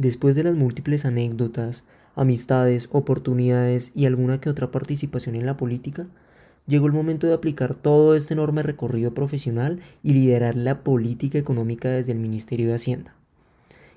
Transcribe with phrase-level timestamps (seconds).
[0.00, 1.84] Después de las múltiples anécdotas,
[2.14, 6.06] amistades, oportunidades y alguna que otra participación en la política,
[6.66, 11.90] llegó el momento de aplicar todo este enorme recorrido profesional y liderar la política económica
[11.90, 13.14] desde el Ministerio de Hacienda.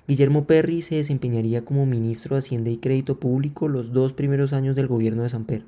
[0.06, 4.76] Guillermo Perry se desempeñaría como ministro de Hacienda y Crédito Público los dos primeros años
[4.76, 5.64] del gobierno de Samper.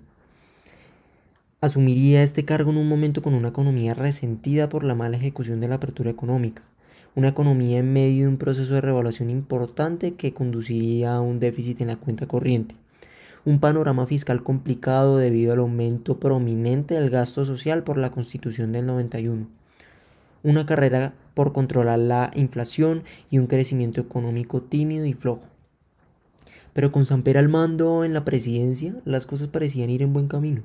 [1.62, 5.68] Asumiría este cargo en un momento con una economía resentida por la mala ejecución de
[5.68, 6.62] la apertura económica,
[7.16, 11.80] una economía en medio de un proceso de revaluación importante que conduciría a un déficit
[11.80, 12.76] en la cuenta corriente,
[13.46, 18.84] un panorama fiscal complicado debido al aumento prominente del gasto social por la Constitución del
[18.84, 19.48] 91,
[20.42, 25.48] una carrera por controlar la inflación y un crecimiento económico tímido y flojo.
[26.74, 30.64] Pero con Samper al mando en la presidencia, las cosas parecían ir en buen camino.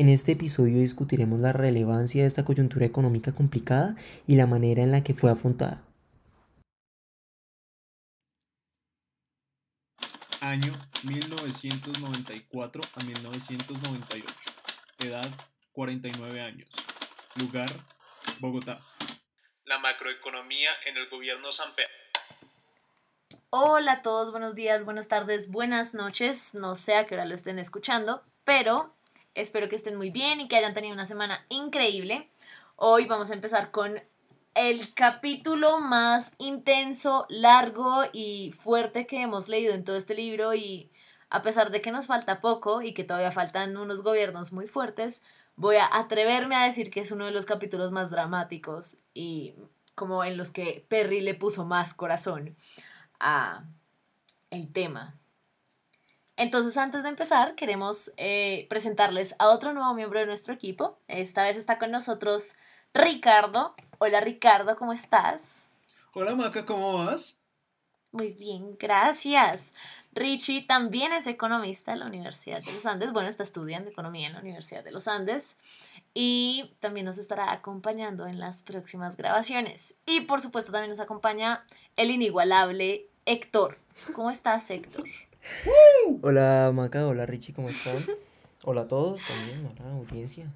[0.00, 4.92] En este episodio discutiremos la relevancia de esta coyuntura económica complicada y la manera en
[4.92, 5.82] la que fue afrontada.
[10.40, 14.26] Año 1994 a 1998.
[15.00, 15.28] Edad
[15.72, 16.70] 49 años.
[17.38, 17.68] Lugar
[18.38, 18.80] Bogotá.
[19.64, 21.90] La macroeconomía en el gobierno San Pedro.
[23.50, 26.54] Hola a todos, buenos días, buenas tardes, buenas noches.
[26.54, 28.96] No sé a qué hora lo estén escuchando, pero
[29.34, 32.28] Espero que estén muy bien y que hayan tenido una semana increíble.
[32.74, 34.02] Hoy vamos a empezar con
[34.54, 40.90] el capítulo más intenso, largo y fuerte que hemos leído en todo este libro y
[41.28, 45.22] a pesar de que nos falta poco y que todavía faltan unos gobiernos muy fuertes,
[45.54, 49.54] voy a atreverme a decir que es uno de los capítulos más dramáticos y
[49.94, 52.56] como en los que Perry le puso más corazón
[53.20, 53.62] a
[54.50, 55.19] el tema.
[56.40, 60.98] Entonces, antes de empezar, queremos eh, presentarles a otro nuevo miembro de nuestro equipo.
[61.06, 62.54] Esta vez está con nosotros
[62.94, 63.74] Ricardo.
[63.98, 65.72] Hola Ricardo, ¿cómo estás?
[66.14, 67.38] Hola Maca, ¿cómo vas?
[68.10, 69.74] Muy bien, gracias.
[70.14, 73.12] Richie también es economista en la Universidad de los Andes.
[73.12, 75.58] Bueno, está estudiando economía en la Universidad de los Andes.
[76.14, 79.94] Y también nos estará acompañando en las próximas grabaciones.
[80.06, 83.76] Y por supuesto también nos acompaña el inigualable Héctor.
[84.14, 85.04] ¿Cómo estás, Héctor?
[86.22, 87.96] Hola Maca, hola Richie, ¿cómo están?
[88.62, 90.46] Hola a todos también, hola audiencia.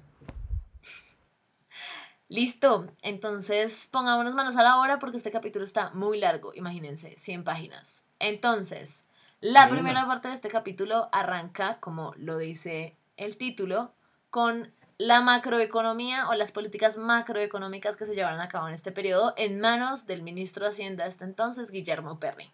[2.27, 7.43] Listo, entonces pongámonos manos a la obra porque este capítulo está muy largo, imagínense, 100
[7.43, 8.05] páginas.
[8.19, 9.05] Entonces,
[9.41, 13.93] la primera parte de este capítulo arranca, como lo dice el título,
[14.29, 19.33] con la macroeconomía o las políticas macroeconómicas que se llevaron a cabo en este periodo
[19.37, 22.51] en manos del ministro de Hacienda hasta entonces, Guillermo Perry.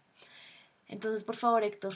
[0.88, 1.94] Entonces, por favor, Héctor,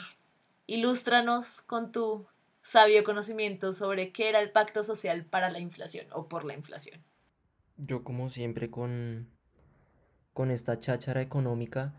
[0.68, 2.28] ilústranos con tu
[2.62, 7.04] sabio conocimiento sobre qué era el pacto social para la inflación o por la inflación.
[7.78, 9.30] Yo como siempre con,
[10.34, 11.94] con esta cháchara económica,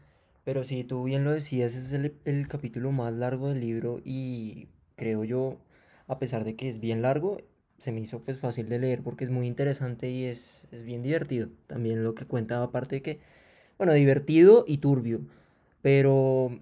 [0.44, 4.68] pero si tú bien lo decías, es el, el capítulo más largo del libro y
[4.96, 5.58] creo yo,
[6.08, 7.38] a pesar de que es bien largo,
[7.78, 11.02] se me hizo pues fácil de leer porque es muy interesante y es, es bien
[11.02, 11.48] divertido.
[11.66, 13.20] También lo que cuenta aparte de que,
[13.78, 15.20] bueno, divertido y turbio,
[15.82, 16.58] pero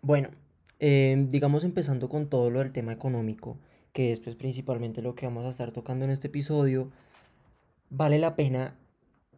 [0.00, 0.30] bueno,
[0.84, 3.56] Em, digamos empezando con todo lo del tema económico,
[3.92, 6.90] que es pues principalmente lo que vamos a estar tocando en este episodio,
[7.88, 8.74] vale la pena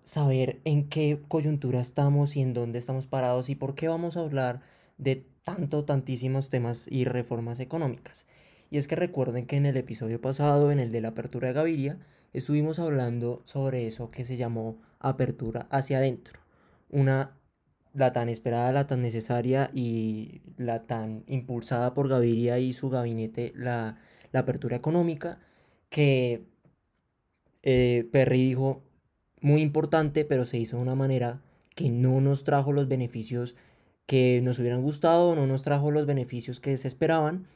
[0.04, 4.20] saber en qué coyuntura estamos y en dónde estamos parados y por qué vamos a
[4.20, 4.62] hablar
[4.96, 8.26] de tanto, tantísimos temas y reformas económicas.
[8.70, 11.54] Y es que recuerden que en el episodio pasado, en el de la apertura de
[11.54, 11.98] Gaviria,
[12.32, 16.40] estuvimos hablando sobre eso que se llamó apertura hacia adentro,
[16.88, 17.36] una
[17.94, 23.52] la tan esperada, la tan necesaria y la tan impulsada por Gaviria y su gabinete,
[23.56, 23.98] la,
[24.32, 25.38] apertura económica,
[25.90, 26.44] que
[27.62, 28.82] eh, Perry dijo
[29.40, 31.40] muy importante, pero se hizo de una manera
[31.76, 33.54] que no nos trajo los beneficios
[34.06, 37.46] que nos hubieran gustado, no nos trajo los beneficios que se esperaban.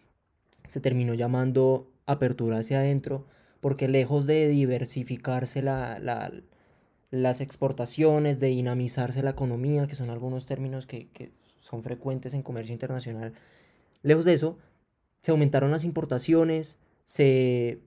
[0.69, 3.27] Se terminó llamando apertura hacia adentro,
[3.61, 6.33] porque lejos de diversificarse la, la
[7.11, 12.73] las exportaciones, de dinamizarse la economía, que son algunos términos que, son frecuentes en comercio
[12.73, 13.35] internacional.
[14.03, 14.59] Lejos de eso,
[15.21, 17.81] se aumentaron las importaciones, se,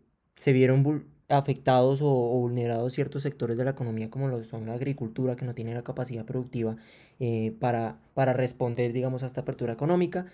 [0.45, 5.45] vieron afectados o, vulnerados ciertos sectores de la economía como lo son la agricultura que
[5.45, 6.75] no tiene la capacidad productiva
[7.19, 10.25] eh, para, para responder digamos a esta apertura económica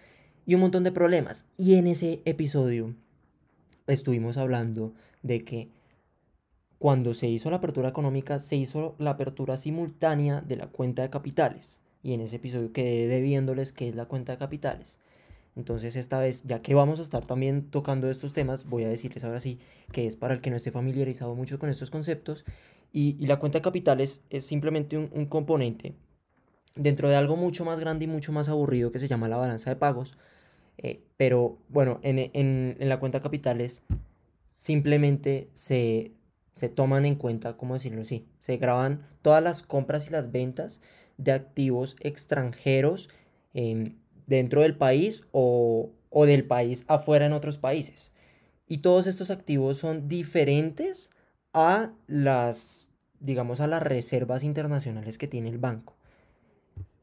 [0.48, 2.95] y un montón de problemas y en ese episodio
[3.86, 5.69] estuvimos hablando de que
[6.79, 11.09] cuando se hizo la apertura económica, se hizo la apertura simultánea de la cuenta de
[11.09, 11.81] capitales.
[12.03, 15.00] Y en ese episodio quedé debiéndoles qué es la cuenta de capitales.
[15.56, 19.24] Entonces esta vez, ya que vamos a estar también tocando estos temas, voy a decirles
[19.24, 19.59] ahora sí
[19.91, 22.45] que es para el que no esté familiarizado mucho con estos conceptos.
[22.94, 25.95] Y, la cuenta de capitales es simplemente un, componente
[26.75, 29.71] dentro de algo mucho más grande y mucho más aburrido que se llama la balanza
[29.71, 30.15] de pagos.
[30.77, 33.81] Eh, pero bueno, en, en, en, la cuenta capitales
[34.53, 36.13] simplemente se,
[36.57, 38.27] se toman en cuenta, ¿cómo decirlo así?
[38.39, 40.81] Se graban todas las compras y las ventas
[41.18, 43.09] de activos extranjeros
[43.54, 43.95] eh,
[44.25, 48.12] dentro del país o, o del país afuera en otros países.
[48.68, 51.12] Y todos estos activos son diferentes
[51.54, 52.88] a las,
[53.19, 55.95] digamos, a las reservas internacionales que tiene el banco.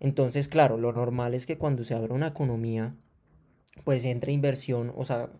[0.01, 2.95] Entonces, claro, lo normal es que cuando se abre una economía,
[3.85, 5.31] pues entre inversión, o sea,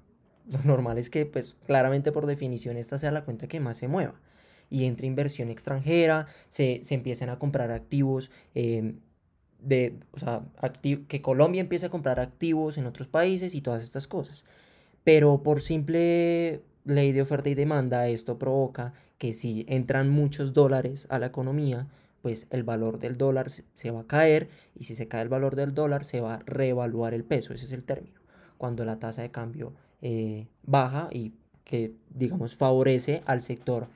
[0.51, 3.89] lo normal es que, pues claramente por definición, esta sea la cuenta que más se
[3.89, 4.21] mueva.
[4.71, 8.95] Y entre inversión extranjera, se, se empiecen a comprar activos eh,
[9.61, 10.45] de, o sea,
[11.09, 14.45] que Colombia empiece a comprar activos en otros países y todas estas cosas.
[15.05, 21.07] Pero por simple ley de oferta y demanda, esto provoca que si entran muchos dólares
[21.11, 21.89] a la economía,
[22.23, 25.57] pues el valor del dólar se va a caer y si se cae el valor
[25.57, 28.21] del dólar se va a reevaluar el peso, ese es el término,
[28.57, 29.75] cuando la tasa de cambio
[30.07, 31.33] eh, baja y
[31.65, 33.89] que digamos favorece al sector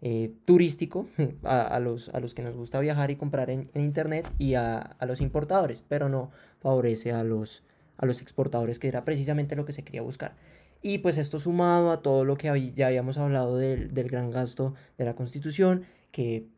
[0.00, 1.06] eh, turístico,
[1.44, 5.04] a, los, a los que nos gusta viajar y comprar en, internet y a, a,
[5.04, 6.30] los importadores, pero no
[6.60, 7.62] favorece a los,
[7.98, 10.34] a los exportadores, que era precisamente lo que se quería buscar.
[10.80, 14.72] Y pues esto sumado a todo lo que ya habíamos hablado del, del gran gasto
[14.96, 16.48] de la constitución, que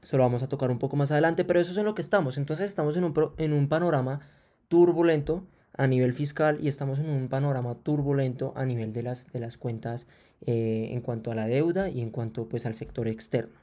[0.00, 2.38] solo vamos a tocar un poco más adelante, pero eso es en lo que estamos.
[2.38, 4.20] Entonces estamos en un, en un panorama
[4.68, 5.44] turbulento
[5.80, 9.56] a nivel fiscal y estamos en un panorama turbulento a nivel de las, de las
[9.56, 10.08] cuentas
[10.42, 13.58] eh, en cuanto a la deuda y en cuanto pues al sector externo.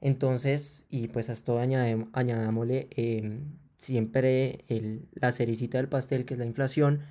[0.00, 3.44] Entonces, y pues a esto añadámosle em,
[3.76, 7.02] siempre el, la cericita del pastel, que es la inflación.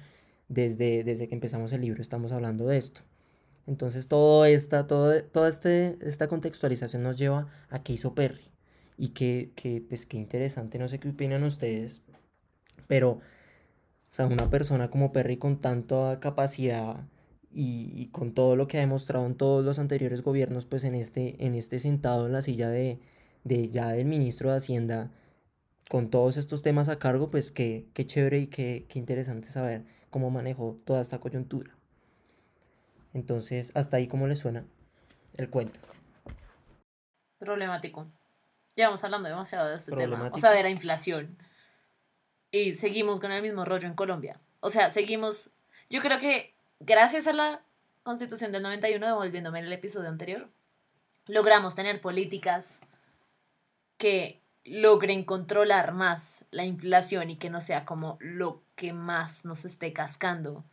[0.49, 3.03] Desde, desde que empezamos el libro estamos hablando de esto.
[3.65, 8.51] Entonces, todo esta, todo, toda este, esta contextualización nos lleva a qué hizo Perry.
[8.97, 12.01] Y que, que, pues, qué interesante, no sé qué opinan ustedes,
[12.87, 13.21] pero
[14.11, 16.97] o sea, una persona como Perry con tanta capacidad
[17.49, 21.45] y, con todo lo que ha demostrado en todos los anteriores gobiernos, pues en este,
[21.45, 22.99] en este sentado en la silla de,
[23.45, 25.11] de ya del ministro de Hacienda,
[25.89, 29.85] con todos estos temas a cargo, pues qué, qué chévere y qué, qué interesante saber
[30.09, 31.71] cómo manejó toda esta coyuntura.
[33.13, 34.65] Entonces, hasta ahí cómo le suena
[35.37, 35.79] el cuento.
[37.39, 38.07] Problemático.
[38.75, 40.29] Llevamos hablando demasiado de este tema.
[40.33, 41.37] O sea, de la inflación
[42.51, 44.39] y seguimos con el mismo rollo en Colombia.
[44.59, 45.51] O sea, seguimos,
[45.89, 47.63] yo creo que gracias a la
[48.03, 50.49] constitución del 91, devolviéndome en el episodio anterior,
[51.27, 52.79] logramos tener políticas
[53.97, 59.65] que logren controlar más la inflación y que no sea como lo que más nos
[59.65, 60.65] esté cascando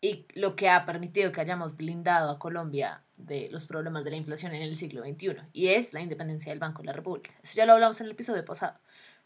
[0.00, 4.16] y lo que ha permitido que hayamos blindado a Colombia de los problemas de la
[4.16, 7.30] inflación en el siglo XXI y es la independencia del Banco de la República.
[7.42, 8.74] Eso ya lo hablamos en el episodio pasado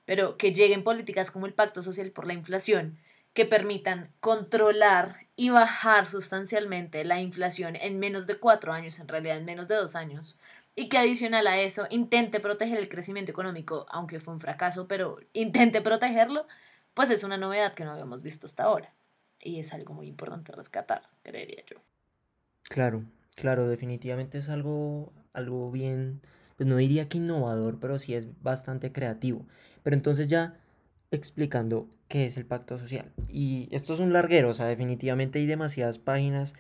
[0.07, 2.99] pero que lleguen políticas como el Pacto Social por la Inflación,
[3.35, 9.37] que permitan controlar y bajar sustancialmente la inflación en menos de cuatro años, en realidad
[9.37, 10.39] en menos de dos años,
[10.75, 15.19] y que adicional a eso intente proteger el crecimiento económico, aunque fue un fracaso, pero
[15.35, 16.47] intente protegerlo,
[16.95, 18.95] pues es una novedad que no habíamos visto hasta ahora.
[19.39, 21.77] Y es algo muy importante rescatar, creería yo.
[22.63, 23.05] Claro,
[23.35, 26.23] claro, definitivamente es algo, algo bien,
[26.57, 29.47] pues no diría que innovador, pero sí es bastante creativo.
[29.87, 30.59] Pero entonces ya
[31.13, 33.13] explicando qué es el pacto social.
[33.29, 36.55] Y esto es un larguero, o sea, definitivamente hay demasiadas páginas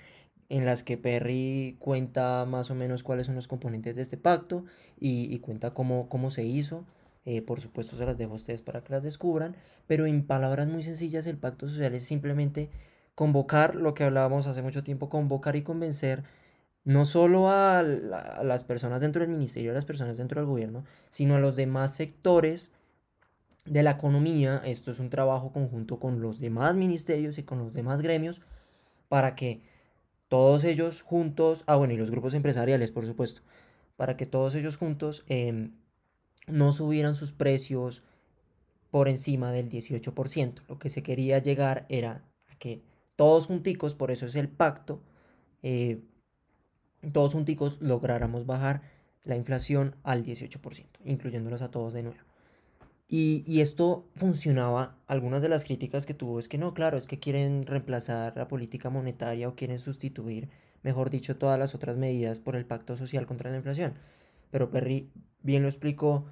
[0.48, 4.64] en las que Perry cuenta más o menos cuáles son los componentes de este pacto
[5.00, 6.84] y, cuenta cómo, cómo se hizo.
[7.24, 9.56] Eh, por supuesto se las dejo a ustedes para que las descubran,
[9.88, 12.70] pero en palabras muy sencillas el pacto social es simplemente
[13.16, 16.22] convocar lo que hablábamos hace mucho tiempo, convocar y convencer
[16.84, 21.34] no solo a, las personas dentro del ministerio, a las personas dentro del gobierno, sino
[21.34, 22.70] a los demás sectores
[23.66, 24.62] de la economía.
[24.64, 28.40] Esto es un trabajo conjunto con los demás ministerios y con los demás gremios
[29.08, 29.62] para que
[30.28, 33.42] todos ellos juntos, ah bueno, y los grupos empresariales, por supuesto,
[33.96, 35.72] para que todos ellos juntos em,
[36.48, 38.02] no subieran sus precios
[38.90, 40.62] por encima del 18%.
[40.68, 42.82] Lo que se quería llegar era a que
[43.14, 45.00] todos junticos, por eso es el pacto,
[45.62, 46.00] eh,
[47.12, 48.82] todos junticos lográramos bajar
[49.24, 52.25] la inflación al 18%, incluyéndolos a todos de nuevo.
[53.08, 57.06] Y, y, esto funcionaba, algunas de las críticas que tuvo es que no, claro, es
[57.06, 60.48] que quieren reemplazar la política monetaria o quieren sustituir,
[60.82, 63.94] mejor dicho, todas las otras medidas por el pacto social contra la inflación.
[64.50, 65.10] Pero Perry
[65.42, 66.26] bien lo explicó,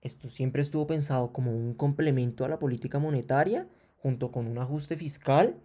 [0.00, 4.96] esto siempre estuvo pensado como un complemento a la política monetaria junto con un ajuste
[4.96, 5.56] fiscal,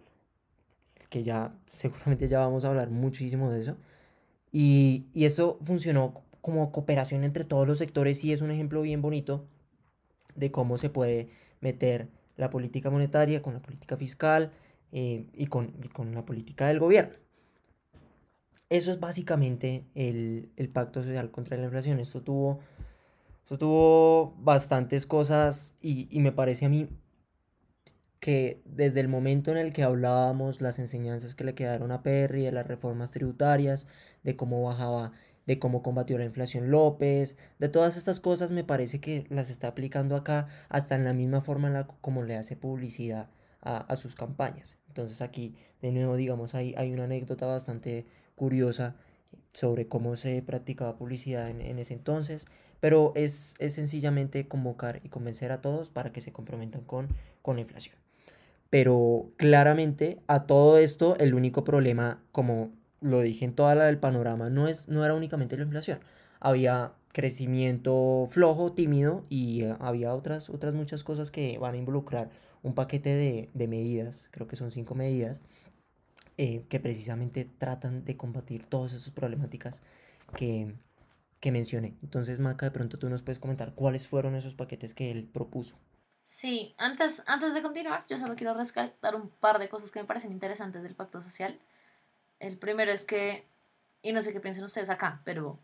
[1.08, 3.76] que ya seguramente ya vamos a hablar muchísimo de eso,
[4.50, 9.00] y, y eso funcionó como cooperación entre todos los sectores y es un ejemplo bien
[9.00, 9.46] bonito
[10.34, 11.28] de cómo se puede
[11.60, 14.52] meter la política monetaria con la política fiscal
[14.92, 15.72] eh, y, con,
[16.12, 17.14] la política del gobierno.
[18.68, 21.98] Eso es básicamente el, pacto social contra la inflación.
[21.98, 22.60] Esto tuvo,
[23.42, 26.88] esto tuvo bastantes cosas y, y me parece a mí
[28.22, 32.44] que desde el momento en el que hablábamos las enseñanzas que le quedaron a Perry,
[32.44, 33.88] de las reformas tributarias,
[34.22, 35.10] de cómo bajaba,
[35.46, 39.68] de cómo combatió la inflación López, de todas estas cosas me parece que las está
[39.68, 43.28] aplicando acá hasta en la misma forma en la, como le hace publicidad
[43.60, 44.78] a, sus campañas.
[44.88, 48.96] Entonces aquí de nuevo digamos hay, hay una anécdota bastante curiosa
[49.52, 52.46] sobre cómo se practicaba publicidad en, en ese entonces,
[52.80, 57.08] pero es, es, sencillamente convocar y convencer a todos para que se comprometan con,
[57.40, 57.96] con la inflación.
[58.70, 62.72] Pero claramente a todo esto el único problema, como
[63.02, 66.00] lo dije en toda la del panorama, no, es, no era únicamente la inflación.
[66.40, 72.30] Había crecimiento flojo, tímido y eh, había otras, otras muchas cosas que van a involucrar
[72.62, 75.42] un paquete de, medidas, creo que son cinco medidas,
[76.38, 79.82] eh, que precisamente tratan de combatir todas esas problemáticas
[80.36, 80.74] que,
[81.40, 81.96] que mencioné.
[82.02, 85.76] Entonces, Maca, de pronto tú nos puedes comentar cuáles fueron esos paquetes que él propuso.
[86.24, 90.06] Sí, antes, antes de continuar, yo solo quiero rescatar un par de cosas que me
[90.06, 91.58] parecen interesantes del pacto social.
[92.42, 93.46] El primero es que,
[94.02, 95.60] y no sé qué piensen ustedes acá, pero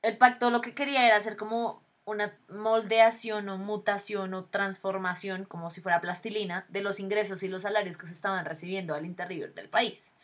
[0.00, 5.70] el pacto lo que quería era hacer como una moldeación o mutación o transformación, como
[5.70, 9.52] si fuera plastilina, de los ingresos y los salarios que se estaban recibiendo al interior
[9.52, 10.14] del país.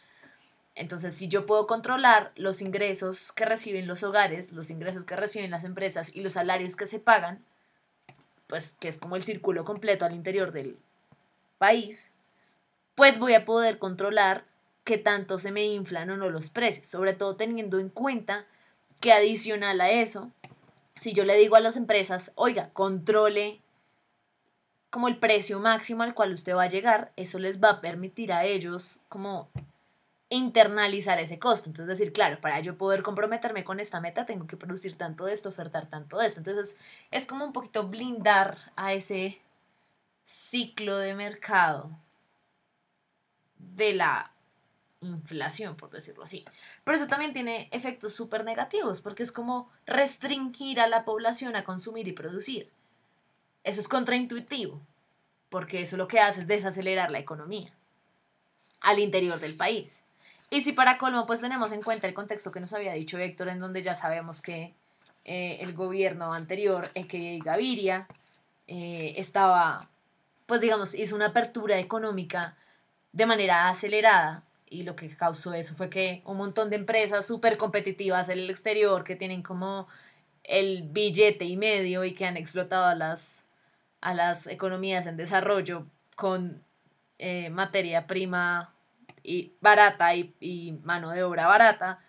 [0.74, 5.50] Entonces, si yo puedo controlar los ingresos que reciben los hogares, los ingresos que reciben
[5.50, 7.44] las empresas y los salarios que se pagan,
[8.46, 10.78] pues que es como el círculo completo al interior del
[11.58, 12.11] país,
[12.94, 14.44] pues voy a poder controlar
[14.84, 18.46] qué tanto se me inflan o no los precios, sobre todo teniendo en cuenta
[19.00, 20.30] que adicional a eso,
[20.96, 23.60] si yo le digo a las empresas, oiga, controle
[24.90, 28.32] como el precio máximo al cual usted va a llegar, eso les va a permitir
[28.32, 29.48] a ellos como
[30.28, 31.68] internalizar ese costo.
[31.68, 35.32] Entonces decir, claro, para yo poder comprometerme con esta meta tengo que producir tanto de
[35.32, 36.40] esto, ofertar tanto de esto.
[36.40, 36.76] Entonces
[37.10, 39.40] es como un poquito blindar a ese
[40.22, 41.90] ciclo de mercado
[43.74, 44.32] de la
[45.00, 46.44] inflación, por decirlo así.
[46.84, 51.64] Pero eso también tiene efectos súper negativos, porque es como restringir a la población a
[51.64, 52.70] consumir y producir.
[53.64, 54.80] Eso es contraintuitivo,
[55.48, 57.72] porque eso lo que hace es desacelerar la economía
[58.80, 60.02] al interior del país.
[60.50, 63.48] Y si para colmo, pues tenemos en cuenta el contexto que nos había dicho Héctor,
[63.48, 64.74] en donde ya sabemos que
[65.24, 68.06] eh, el gobierno anterior, que Gaviria,
[68.66, 69.88] eh, estaba,
[70.46, 72.56] pues digamos, hizo una apertura económica
[73.12, 77.58] de manera acelerada y lo que causó eso fue que un montón de empresas súper
[77.58, 79.86] competitivas en el exterior que tienen como
[80.44, 83.44] el billete y medio y que han explotado a las,
[84.00, 86.64] a las economías en desarrollo con
[87.18, 88.74] eh, materia prima
[89.22, 92.00] y barata y, mano de obra barata,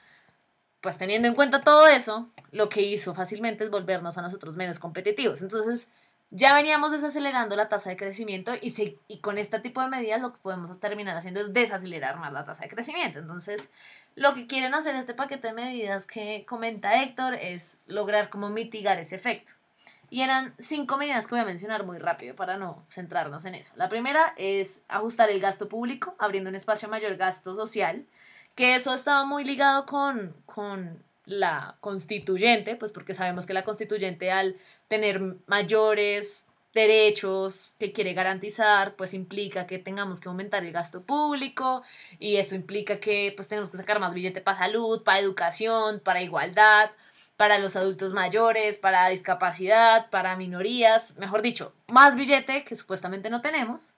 [0.82, 4.80] pues teniendo en cuenta todo eso, lo que hizo fácilmente es volvernos a nosotros menos
[4.80, 5.42] competitivos.
[5.42, 5.88] Entonces,
[6.36, 10.20] ya veníamos desacelerando la tasa de crecimiento y, se, y con este tipo de medidas
[10.20, 13.20] lo que podemos terminar haciendo es desacelerar más la tasa de crecimiento.
[13.20, 13.70] Entonces,
[14.16, 18.98] lo que quieren hacer este paquete de medidas que comenta Héctor es lograr como mitigar
[18.98, 19.52] ese efecto.
[20.10, 23.74] Y eran cinco medidas que voy a mencionar muy rápido para no centrarnos en eso.
[23.76, 28.08] La primera es ajustar el gasto público, abriendo un espacio mayor gasto social,
[28.56, 34.32] que eso estaba muy ligado con, con la constituyente, pues porque sabemos que la constituyente
[34.32, 34.56] al
[34.88, 41.84] tener mayores derechos que quiere garantizar, pues implica que tengamos que aumentar el gasto público
[42.20, 46.22] y eso implica que pues tenemos que sacar más billete para salud, para educación, para
[46.22, 46.90] igualdad
[47.38, 53.42] para los adultos mayores, para discapacidad, para minorías, mejor dicho, más billete que supuestamente no
[53.42, 53.94] tenemos.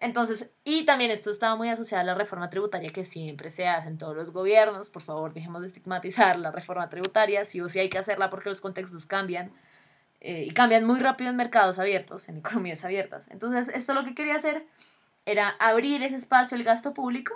[0.00, 3.88] Entonces, y también esto estaba muy asociado a la reforma tributaria que siempre se hace
[3.88, 4.88] en todos los gobiernos.
[4.88, 8.48] Por favor, dejemos de estigmatizar la reforma tributaria, sí o sí hay que hacerla porque
[8.48, 9.52] los contextos cambian
[10.22, 13.28] eh, y cambian muy rápido en mercados abiertos, en economías abiertas.
[13.28, 14.66] Entonces, esto lo que quería hacer
[15.26, 17.34] era abrir ese espacio al gasto público,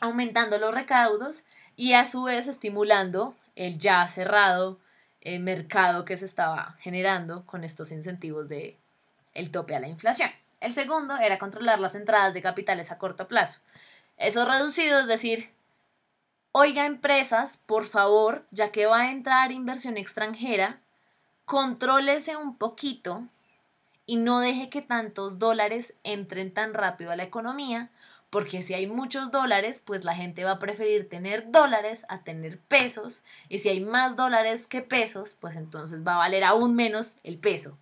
[0.00, 1.42] aumentando los recaudos
[1.74, 4.78] y a su vez estimulando el ya cerrado
[5.22, 8.78] eh, mercado que se estaba generando con estos incentivos de
[9.34, 10.30] el tope a la inflación.
[10.60, 13.60] El segundo era controlar las entradas de capitales a corto plazo.
[14.16, 15.50] Eso reducido, es decir,
[16.52, 20.80] oiga empresas, por favor, ya que va a entrar inversión extranjera,
[21.46, 23.24] contrólese un poquito
[24.04, 27.90] y no deje que tantos dólares entren tan rápido a la economía,
[28.30, 32.58] Porque si hay muchos dólares, pues la gente va a preferir tener dólares a tener
[32.60, 33.22] pesos.
[33.48, 37.38] Y si hay más dólares que pesos, pues entonces va a valer aún menos el
[37.38, 37.76] peso.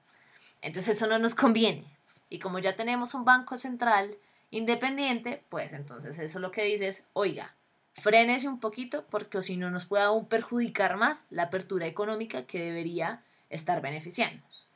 [0.62, 1.97] Entonces eso no nos conviene.
[2.28, 4.16] Y como ya tenemos un banco central
[4.50, 7.54] independiente, pues entonces eso lo que dice es, oiga,
[7.94, 12.60] frénese un poquito porque si no nos puede aún perjudicar más la apertura económica que
[12.60, 14.66] debería estar beneficiándonos.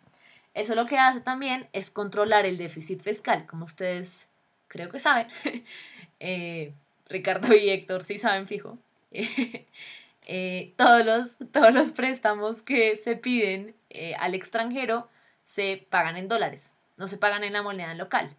[0.54, 4.28] Eso lo que hace también es controlar el déficit fiscal, como ustedes
[4.68, 5.26] creo que saben.
[6.25, 6.73] Eh,
[7.09, 8.78] Ricardo y Héctor sí saben fijo.
[10.28, 15.09] Eh, todos, los, todos los préstamos que se piden eh, al extranjero
[15.42, 18.30] se pagan en dólares, no se pagan en la moneda local.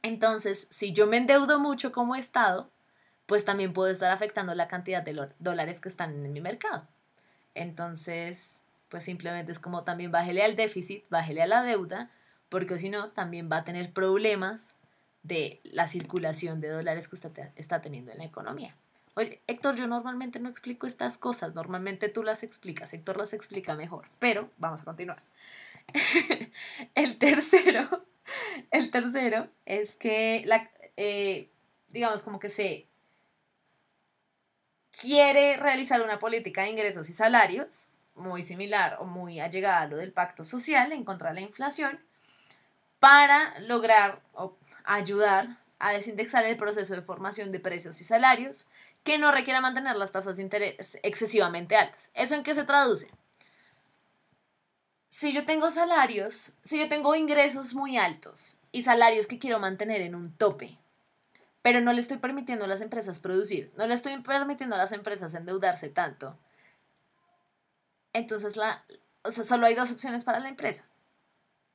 [0.00, 2.70] Entonces, si yo me endeudo mucho como Estado,
[3.26, 6.88] pues también puedo estar afectando la cantidad de dólares que están en mi mercado.
[7.54, 12.10] Entonces, pues simplemente es como también bájele al déficit, bájele a la deuda,
[12.48, 14.74] porque si no, también va a tener problemas
[15.22, 18.74] de la circulación de dólares que usted está teniendo en la economía.
[19.14, 23.74] Oye, Héctor, yo normalmente no explico estas cosas, normalmente tú las explicas, Héctor las explica
[23.76, 25.22] mejor, pero vamos a continuar.
[26.94, 28.06] el tercero,
[28.70, 31.50] el tercero es que la, eh,
[31.88, 32.88] digamos como que se
[35.00, 39.96] quiere realizar una política de ingresos y salarios muy similar o muy allegada a lo
[39.96, 42.00] del pacto social en contra de la inflación
[42.98, 48.66] para lograr o ayudar a desindexar el proceso de formación de precios y salarios
[49.02, 52.10] que no requiera mantener las tasas de interés excesivamente altas.
[52.14, 53.08] ¿Eso en qué se traduce?
[55.14, 60.00] Si yo tengo salarios, si yo tengo ingresos muy altos y salarios que quiero mantener
[60.00, 60.76] en un tope,
[61.62, 64.90] pero no le estoy permitiendo a las empresas producir, no le estoy permitiendo a las
[64.90, 66.36] empresas endeudarse tanto.
[68.12, 68.84] Entonces, la,
[69.22, 70.84] o sea, solo hay dos opciones para la empresa.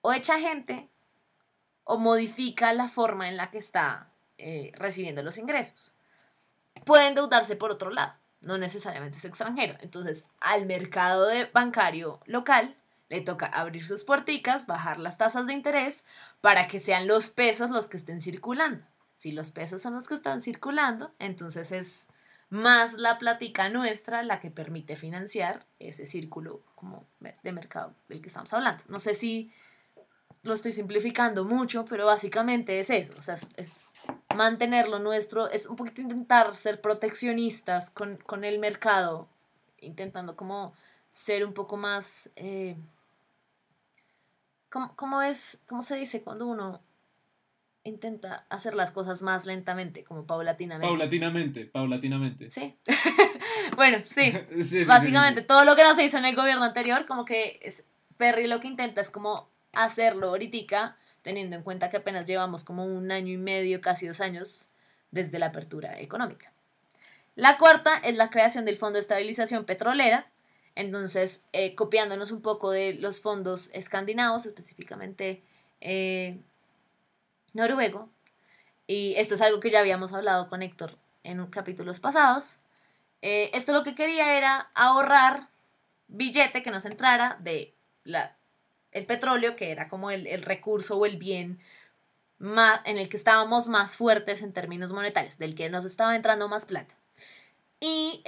[0.01, 0.89] O echa gente
[1.86, 5.93] o modifica la forma en la que está eh, recibiendo los ingresos.
[6.84, 9.77] Puede endeudarse por otro lado, no necesariamente es extranjero.
[9.79, 12.75] Entonces, al mercado bancario local
[13.10, 16.04] le toca abrir sus puerticas, bajar las tasas de interés
[16.41, 18.86] para que sean los pesos los que estén circulando.
[19.15, 22.08] Si los pesos son los que están circulando, entonces es
[22.50, 28.28] más la plática nuestra la que permite financiar ese círculo como de mercado del que
[28.28, 28.84] estamos hablando.
[28.88, 29.52] No sé si
[30.43, 33.93] lo estoy simplificando mucho, pero básicamente es eso, o sea, es,
[34.36, 39.28] mantenerlo nuestro, es un poquito intentar ser proteccionistas con, el mercado,
[39.80, 40.74] intentando como
[41.12, 42.30] ser un poco más...
[42.36, 42.78] Eh,
[44.69, 46.82] ¿cómo, es, ¿Cómo se dice cuando uno
[47.84, 50.88] intenta hacer las cosas más lentamente, como paulatinamente.
[50.88, 52.49] Paulatinamente, paulatinamente.
[52.49, 52.75] Sí.
[53.75, 54.34] bueno, sí.
[54.86, 57.86] Básicamente, todo lo que no se hizo en el gobierno anterior, como que es,
[58.17, 62.86] Perry lo que intenta es como hacerlo ahorita, teniendo en cuenta que apenas llevamos como
[62.86, 64.69] un año y medio, casi dos años,
[65.12, 66.53] desde la apertura económica.
[67.36, 70.29] La cuarta es la creación del Fondo de Estabilización Petrolera,
[70.79, 75.43] entonces, eh, copiándonos un poco de los fondos escandinavos, específicamente
[75.81, 76.39] eh,
[77.53, 78.09] noruego.
[78.87, 82.59] Y esto es algo que ya habíamos hablado con Héctor en capítulos pasados.
[83.21, 85.49] Eh, esto lo que quería era ahorrar
[86.07, 88.37] billete que nos entrara de la,
[88.93, 91.59] el petróleo, que era como el, recurso o el bien
[92.37, 96.47] más, en el que estábamos más fuertes en términos monetarios, del que nos estaba entrando
[96.47, 96.95] más plata.
[97.81, 98.23] Y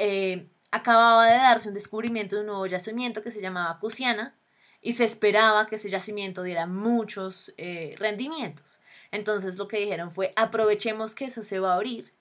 [0.72, 4.36] acababa de darse un descubrimiento de un nuevo yacimiento que se llamaba Cusiana
[4.82, 8.80] y se esperaba que ese yacimiento diera muchos eh, rendimientos.
[9.12, 12.14] Entonces lo que dijeron fue, aprovechemos que eso se va a abrir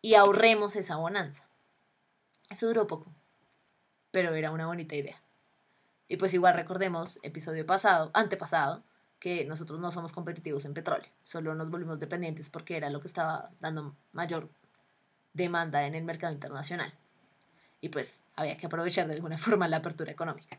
[0.00, 1.46] y ahorremos esa bonanza.
[2.50, 3.14] Eso duró poco,
[4.10, 5.22] pero era una bonita idea.
[6.08, 8.82] Y pues igual recordemos, episodio pasado, antepasado,
[9.18, 13.06] que nosotros no somos competitivos en petróleo, solo nos volvimos dependientes porque era lo que
[13.06, 14.50] estaba dando mayor
[15.32, 16.92] demanda en el mercado internacional.
[17.82, 20.58] Y pues había que aprovechar de alguna forma la apertura económica.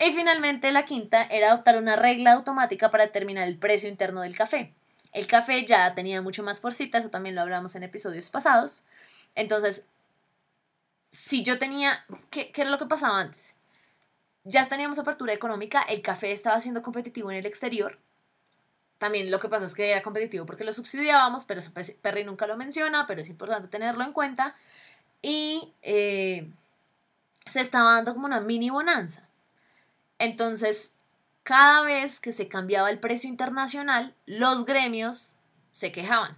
[0.00, 4.36] Y finalmente la quinta era adoptar una regla automática para determinar el precio interno del
[4.36, 4.74] café.
[5.12, 8.82] El café ya tenía mucho más forcita, eso también lo hablamos en episodios pasados.
[9.36, 9.84] Entonces,
[11.10, 13.54] si yo tenía, ¿qué, ¿qué, era lo que pasaba antes?
[14.44, 17.98] Ya teníamos apertura económica, el café estaba siendo competitivo en el exterior.
[18.98, 22.46] También lo que pasa es que era competitivo porque lo subsidiábamos, pero eso Perry nunca
[22.46, 24.56] lo menciona, pero es importante tenerlo en cuenta.
[25.22, 26.50] Y eh,
[27.48, 29.28] se estaba dando como una mini bonanza.
[30.18, 30.92] Entonces,
[31.42, 35.34] cada vez que se cambiaba el precio internacional, los gremios
[35.70, 36.36] se quejaban.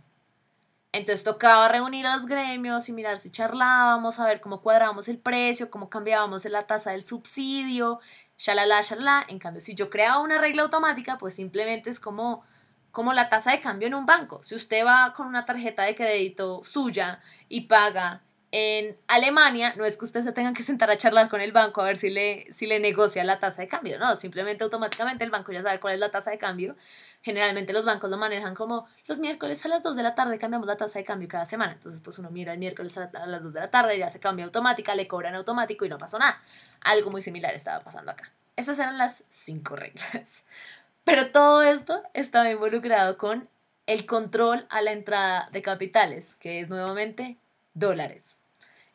[0.93, 5.19] Entonces tocaba reunir a los gremios y mirar si charlábamos, a ver cómo cuadrábamos el
[5.19, 8.01] precio, cómo cambiábamos la tasa del subsidio,
[8.39, 9.25] shalala, shalala.
[9.29, 12.45] En cambio, si yo creaba una regla automática, pues simplemente es como
[12.93, 14.41] como la tasa de cambio en un banco.
[14.45, 18.23] Si usted va con una tarjeta de crédito suya y paga
[18.57, 21.81] en Alemania, no es que usted se tenga que sentar a charlar con el banco
[21.81, 25.33] a ver si le, si le negocia la tasa de cambio, no, simplemente automáticamente el
[25.33, 26.77] banco ya sabe cuál es la tasa de cambio.
[27.21, 30.69] Generalmente los bancos lo manejan como los miércoles a las 2 de la tarde cambiamos
[30.69, 31.73] la tasa de cambio cada semana.
[31.73, 34.45] Entonces, pues uno mira el miércoles a las 2 de la tarde, ya se cambia
[34.45, 36.41] automática, le cobran automático y no pasó nada.
[36.83, 38.31] Algo muy similar estaba pasando acá.
[38.55, 40.47] Esas eran las cinco reglas.
[41.03, 43.49] Pero todo esto estaba involucrado con
[43.87, 47.37] el control a la entrada de capitales, que es nuevamente
[47.75, 48.39] dólares.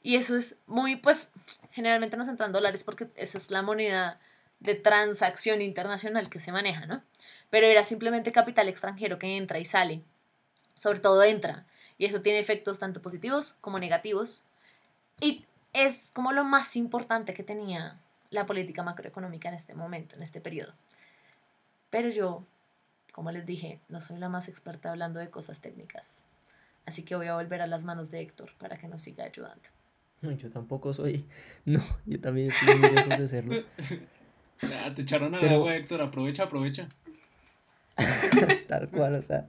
[0.02, 1.30] Y eso es muy, pues,
[1.72, 4.20] generalmente nos entran dólares porque esa es la moneda
[4.60, 7.04] de transacción internacional que se maneja, ¿no?
[7.50, 10.02] Pero era simplemente capital extranjero que entra y sale.
[10.78, 11.66] Sobre todo entra.
[11.98, 14.44] Y eso tiene efectos tanto positivos como negativos.
[15.22, 20.22] Y es como lo más importante que tenía la política macroeconómica en este momento, en
[20.22, 20.74] este periodo.
[21.90, 22.46] Pero yo,
[23.12, 26.26] como les dije, no soy la más experta hablando de cosas técnicas.
[26.86, 29.70] Así que voy a volver a las manos de Héctor para que nos siga ayudando.
[30.22, 31.26] No, yo tampoco soy.
[31.66, 33.56] No, yo también estoy muy lejos de serlo.
[34.96, 35.70] te echaron a Pero...
[35.70, 36.02] Héctor.
[36.02, 36.90] Aprovecha, aprovecha.
[38.68, 39.48] Tal cual, o sea.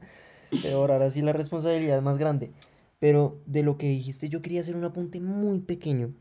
[0.62, 2.50] Pero ahora sí la responsabilidad es más grande.
[2.98, 6.12] Pero de lo que dijiste, yo quería hacer un apunte muy pequeño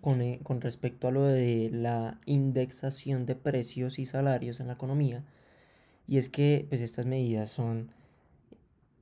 [0.00, 4.74] con, eh, con, respecto a lo de la indexación de precios y salarios en la
[4.74, 5.24] economía.
[6.08, 7.90] Y es que pues estas medidas son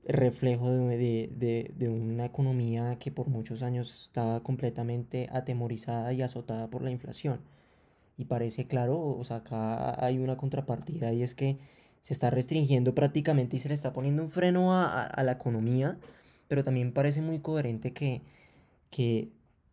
[0.05, 6.69] reflejo de, de, de, una economía que por muchos años estaba completamente atemorizada y azotada
[6.69, 7.41] por la inflación.
[8.17, 11.57] Y parece claro, o sea, acá hay una contrapartida y es que
[12.01, 15.33] se está restringiendo prácticamente y se le está poniendo un freno a, a, a la
[15.33, 15.97] economía,
[16.47, 18.21] pero también parece muy coherente que,
[18.91, 19.31] que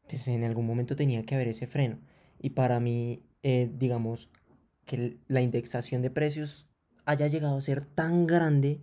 [0.09, 1.99] pues en algún momento tenía que haber ese freno.
[2.41, 4.31] Y para mí, eh, digamos,
[4.85, 6.69] que la indexación de precios
[7.05, 8.81] haya llegado a ser tan grande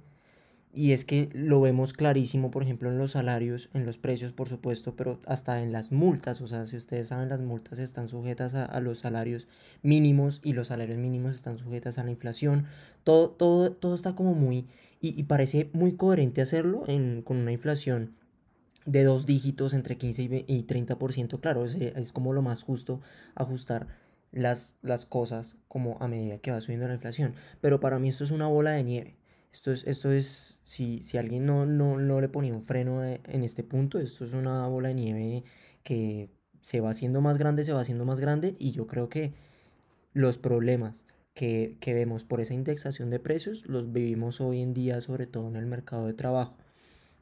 [0.71, 4.49] y es que lo vemos clarísimo, por ejemplo, en los salarios, en los precios, por
[4.49, 6.41] supuesto, pero hasta en las multas.
[6.41, 9.47] O sea, si ustedes saben, las multas están sujetas a, los salarios
[9.81, 12.65] mínimos y los salarios mínimos están sujetas a la inflación.
[13.03, 14.67] Todo, todo, todo está como muy...
[15.01, 18.15] Y, parece muy coherente hacerlo en, con una inflación
[18.85, 22.99] de dos dígitos entre 15 y 30%, claro, es, es como lo más justo
[23.33, 23.87] ajustar
[24.31, 27.33] las, las cosas como a medida que va subiendo la inflación.
[27.61, 29.18] Pero para mí esto es una bola de nieve.
[29.51, 33.43] Esto es, esto es si, si alguien no, no, no le ponía un freno en
[33.43, 35.43] este punto, esto es una bola de nieve
[35.83, 36.29] que
[36.61, 39.33] se va haciendo más grande, se va haciendo más grande y yo creo que
[40.13, 45.01] los problemas que, que vemos por esa indexación de precios los vivimos hoy en día,
[45.01, 46.57] sobre todo en el mercado de trabajo.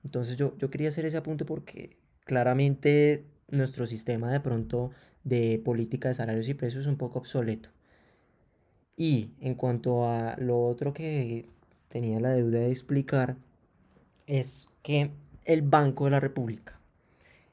[0.04, 4.92] Entonces yo, yo quería hacer ese apunte porque claramente nuestro sistema de pronto
[5.24, 7.70] de política de salarios y precios es un poco obsoleto.
[8.96, 11.50] Y en cuanto a lo otro que
[11.90, 13.38] tenía la deuda de explicar,
[14.26, 15.12] es que
[15.46, 16.80] el Banco de la República,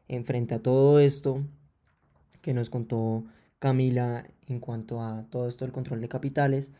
[0.08, 1.44] enfrente a todo esto
[2.42, 3.24] que nos contó
[3.58, 6.72] Camila en cuanto a todo esto del control de capitales,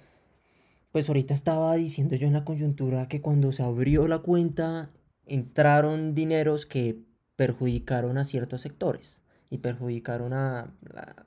[0.92, 4.90] pues ahorita estaba diciendo yo en la coyuntura que cuando se abrió la cuenta
[5.26, 7.00] entraron dineros que
[7.36, 11.26] perjudicaron a ciertos sectores y perjudicaron a la,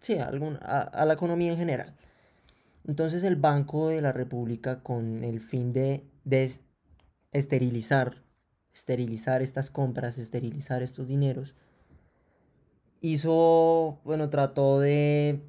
[0.00, 1.94] sí, a, a, la economía en general.
[2.86, 6.04] Entonces el Banco de la República con el fin de,
[7.32, 8.22] esterilizar,
[8.72, 11.54] esterilizar estas compras, esterilizar estos dineros,
[13.00, 15.40] hizo, bueno, trató de,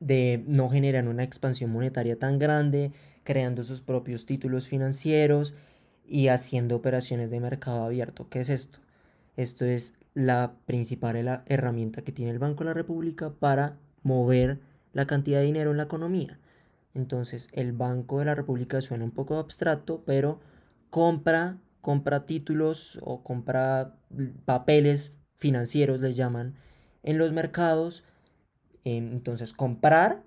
[0.00, 2.92] de no generar una expansión monetaria tan grande,
[3.24, 5.54] creando sus propios títulos financieros
[6.06, 8.28] y haciendo operaciones de mercado abierto.
[8.28, 8.78] ¿Qué es esto?
[9.36, 14.60] Esto es la principal herramienta que tiene el Banco de la República para mover
[14.96, 16.40] la cantidad de dinero en la economía.
[16.94, 20.40] Entonces, el Banco de la República suena un poco abstracto, pero
[20.88, 23.98] compra, compra títulos o compra
[24.46, 26.54] papeles financieros, les llaman,
[27.02, 28.04] en los mercados.
[28.84, 30.24] Entonces, comprar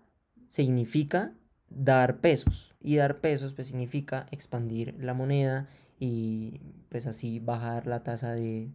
[0.47, 1.33] significa
[1.69, 2.75] dar pesos.
[2.79, 5.67] Y dar pesos pues significa expandir la moneda
[5.99, 8.69] y pues así bajar la tasa de,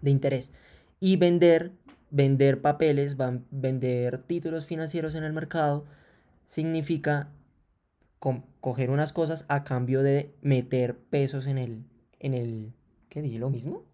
[0.00, 0.52] de interés.
[0.98, 1.70] Y vender,
[2.10, 5.84] vender papeles, van, vender títulos financieros en el mercado
[6.44, 7.28] significa
[8.60, 11.84] coger unas cosas a cambio de meter pesos en el,
[12.18, 12.72] en el,
[13.08, 13.38] ¿qué dije?
[13.38, 13.84] ¿Lo mismo?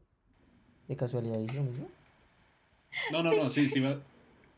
[0.89, 1.89] ¿De casualidad dije lo mismo?
[3.13, 3.81] No, no, no, sí, sí,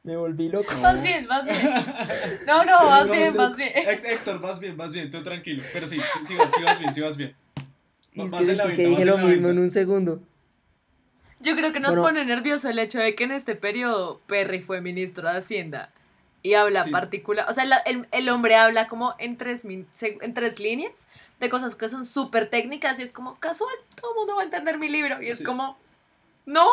[0.05, 0.73] me volví loco.
[0.81, 1.59] Vas bien, vas bien.
[2.47, 3.71] No, no, vas bien, vas bien.
[3.75, 5.63] Héctor, vas bien, vas bien, tú tranquilo.
[5.73, 7.35] Pero sí, sí, vas, sí vas bien, sí vas bien.
[8.15, 10.23] Y es que, que dije lo mismo en un segundo.
[11.41, 14.81] Yo creo que nos pone nervioso el hecho de que en este periodo Perry fue
[14.81, 15.91] ministro de Hacienda
[16.43, 17.65] y habla particular, o sea,
[18.13, 21.09] el, hombre habla como en tres, en tres líneas
[21.41, 24.45] de cosas que son súper técnicas y es como casual, todo el mundo va a
[24.45, 25.77] entender mi libro y es como,
[26.47, 26.69] no,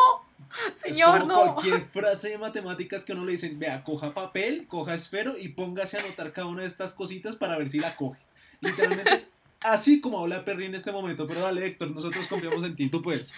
[0.72, 1.54] señor, es no.
[1.54, 5.96] Cualquier frase de matemáticas que uno le dicen, vea, coja papel, coja esfero y póngase
[5.96, 8.20] a anotar cada una de estas cositas para ver si la coge.
[8.60, 9.28] Literalmente es
[9.60, 13.02] así como habla Perry en este momento, pero dale Héctor, nosotros confiamos en ti, tú
[13.02, 13.34] puedes.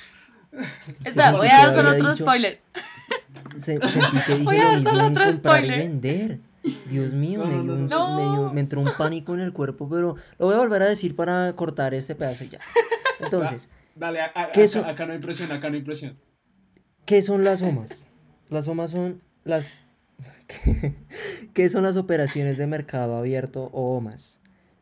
[1.05, 2.61] Espera, voy a dar solo otro spoiler.
[3.57, 5.79] sentí que dije voy a dar solo otro spoiler.
[5.79, 6.39] Y vender.
[6.91, 10.55] Dios mío, me, dio un, me, entró un pánico en el cuerpo, pero lo voy
[10.55, 12.59] a volver a decir para cortar este pedazo ya.
[13.21, 14.43] Entonces, dale, acá,
[15.07, 16.19] no hay presión, acá no hay presión.
[17.05, 18.05] ¿Qué son las OMAs?
[18.51, 19.87] Las OMAs son las...
[21.55, 24.38] ¿Qué son las operaciones de mercado abierto o OMAs?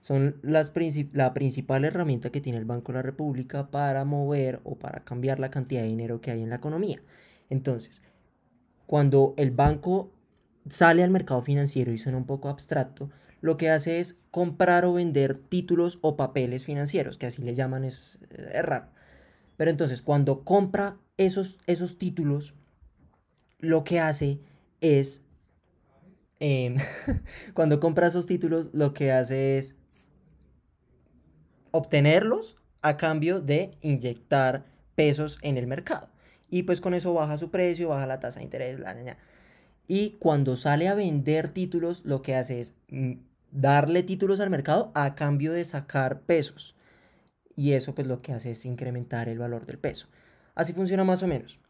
[0.06, 0.72] Son las
[1.14, 5.40] la principal herramienta que tiene el Banco de la República para mover o para cambiar
[5.40, 7.02] la cantidad de dinero que hay en la economía.
[7.50, 8.02] Entonces,
[8.86, 10.12] cuando el banco
[10.68, 14.92] sale al mercado financiero y suena un poco abstracto, lo que hace es comprar o
[14.92, 18.86] vender títulos o papeles financieros, que así le llaman, es, es raro.
[19.56, 22.54] Pero entonces, cuando compra esos, esos títulos,
[23.58, 24.38] lo que hace
[24.80, 25.24] es
[26.40, 26.76] em,
[27.54, 29.76] cuando compra esos títulos, lo que hace es
[31.70, 36.08] obtenerlos a cambio de inyectar pesos en el mercado.
[36.48, 39.18] Y pues con eso baja su precio, baja la tasa de interés, la niña.
[39.88, 43.12] Y cuando sale a vender títulos, lo que hace es mm,
[43.50, 46.74] darle títulos al mercado a cambio de sacar pesos.
[47.54, 50.08] Y eso pues lo que hace es incrementar el valor del peso.
[50.54, 51.60] Así funciona más o menos.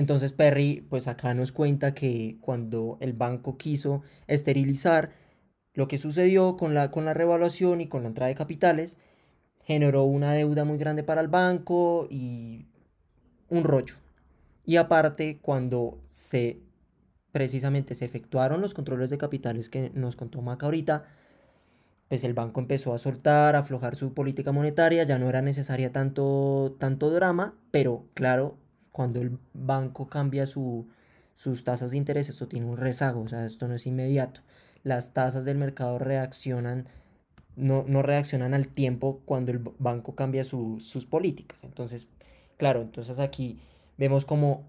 [0.00, 5.10] Entonces Perry pues acá nos cuenta que cuando el banco quiso esterilizar,
[5.74, 8.96] lo que sucedió con la, con la revaluación y con la entrada de capitales
[9.62, 12.64] generó una deuda muy grande para el banco y
[13.50, 13.96] un rollo.
[14.64, 16.62] Y aparte, cuando se
[17.30, 21.04] precisamente se efectuaron los controles de capitales que nos contó Maca ahorita,
[22.08, 25.92] pues el banco empezó a soltar, a aflojar su política monetaria, ya no era necesaria
[25.92, 28.56] tanto, tanto drama, pero claro,
[28.92, 30.86] cuando el banco cambia su,
[31.34, 34.40] sus tasas de interés, esto tiene un rezago, o sea, esto no es inmediato.
[34.82, 36.88] Las tasas del mercado reaccionan
[37.56, 41.64] no, reaccionan al tiempo cuando el banco cambia sus políticas.
[41.64, 42.08] Entonces,
[42.56, 43.58] claro, entonces aquí
[43.98, 44.64] vemos como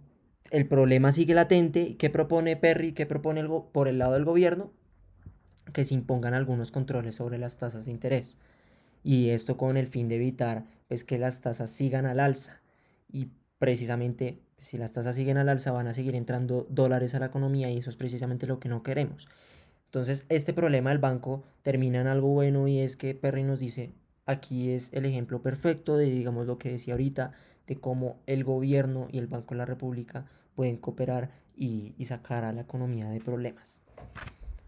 [0.51, 1.95] el problema sigue latente.
[1.97, 2.93] ¿Qué propone Perry?
[2.93, 4.71] ¿Qué propone el por el lado del gobierno?
[5.73, 8.37] Que se impongan algunos controles sobre las tasas de interés.
[9.03, 12.61] Y esto con el fin de evitar pues, que las tasas sigan al alza.
[13.11, 13.29] Y
[13.61, 17.69] precisamente si las tasas siguen al alza van a seguir entrando dólares a la economía
[17.69, 19.27] y eso es precisamente lo que no queremos.
[19.85, 23.91] Entonces, este problema del banco termina en algo bueno y es que Perry nos dice,
[24.25, 27.33] aquí es el ejemplo perfecto de, digamos, lo que decía ahorita,
[27.67, 32.53] de cómo el gobierno y el Banco de la República pueden cooperar y, sacar a
[32.53, 33.83] la economía de problemas.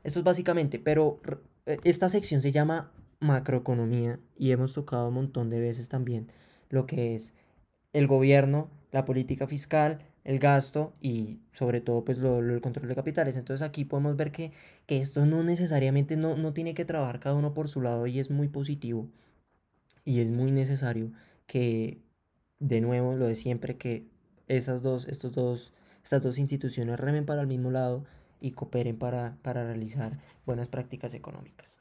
[0.04, 1.20] Esto es básicamente, pero
[1.66, 6.32] eh, esta sección se llama macroeconomía y hemos tocado un montón de veces también
[6.70, 7.34] lo que es
[7.94, 12.96] el gobierno, la política fiscal, el gasto y sobre todo pues lo, el control de
[12.96, 13.36] capitales.
[13.36, 14.54] Entonces aquí podemos ver que,
[14.88, 18.30] esto no necesariamente no, no tiene que trabajar cada uno por su lado y es
[18.30, 19.10] muy positivo
[20.06, 21.12] y es muy necesario
[21.48, 22.02] que
[22.60, 24.06] de nuevo lo de siempre que
[24.48, 28.06] esas dos, estos dos, estas dos instituciones remen para el mismo lado
[28.40, 31.80] y cooperen para, para realizar buenas prácticas económicas.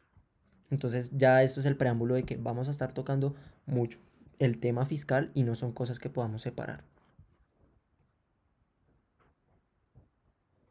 [0.71, 3.35] Entonces ya esto es el preámbulo de que vamos a estar tocando
[3.67, 3.99] mucho
[4.39, 6.92] el tema fiscal y no son cosas que podamos separar.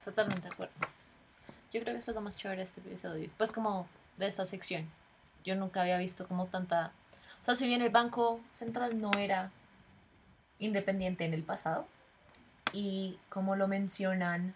[0.04, 0.74] Totalmente de acuerdo.
[1.72, 3.30] Yo creo que eso es lo más chévere de este episodio.
[3.38, 3.88] Pues como
[4.18, 4.90] de esta sección.
[5.44, 6.92] Yo nunca había visto como tanta...
[7.42, 9.52] O sea, si bien el Banco Central no era
[10.60, 11.88] independiente en el pasado,
[12.74, 14.54] y como lo mencionan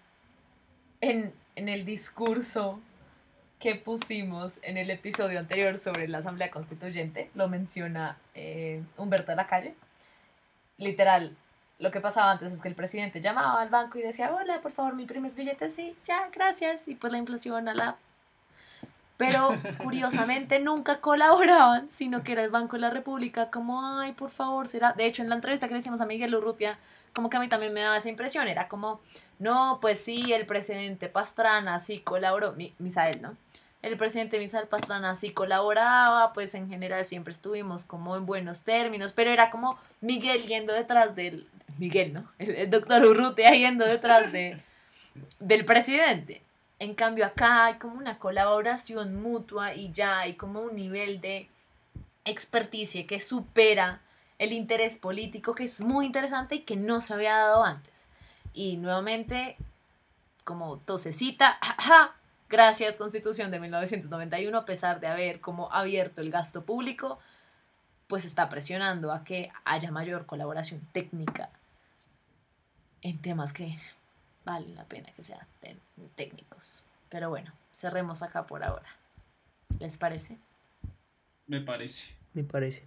[1.01, 2.79] en, en el discurso
[3.59, 9.35] que pusimos en el episodio anterior sobre la Asamblea Constituyente, lo menciona eh, Humberto de
[9.35, 9.75] la Calle.
[10.77, 11.35] Literal,
[11.79, 14.71] lo que pasaba antes es que el presidente llamaba al banco y decía, hola, por
[14.71, 16.87] favor, mi primer billete, sí, ya, gracias.
[16.87, 17.95] Y pues la inflación a la...
[19.17, 19.49] Pero
[19.83, 24.67] curiosamente nunca colaboraban, sino que era el Banco de la República como, ay, por favor,
[24.67, 24.93] será...
[24.93, 26.77] De hecho, en la entrevista que le hicimos a Miguel Urrutia,
[27.13, 29.01] como que a mí también me daba esa impresión, era como,
[29.39, 33.35] no, pues sí, el presidente Pastrana sí colaboró, Misael, ¿no?
[33.85, 39.13] el presidente Misael Pastrana sí colaboraba, pues en general siempre estuvimos como en buenos términos,
[39.13, 42.31] pero era como Miguel yendo detrás del, Miguel, ¿no?
[42.39, 44.61] El, doctor Urrutia yendo detrás de,
[45.39, 46.41] del presidente.
[46.79, 51.49] En cambio acá hay como una colaboración mutua y ya hay como un nivel de
[52.25, 54.01] experticia que supera
[54.39, 58.07] el interés político que es muy interesante y que no se había dado antes.
[58.53, 59.57] Y nuevamente,
[60.43, 61.57] como tosecita,
[62.47, 67.17] Gracias Constitución de 1991, a pesar de haber como abierto el gasto público,
[68.07, 71.49] pues está presionando a que haya mayor colaboración técnica
[73.01, 73.75] en temas que
[74.43, 75.45] valen la pena que sean
[76.15, 76.83] técnicos.
[77.09, 78.87] Pero bueno, cerremos acá por ahora.
[79.79, 80.37] ¿Les parece?
[81.47, 82.13] Me parece.
[82.33, 82.83] Me parece.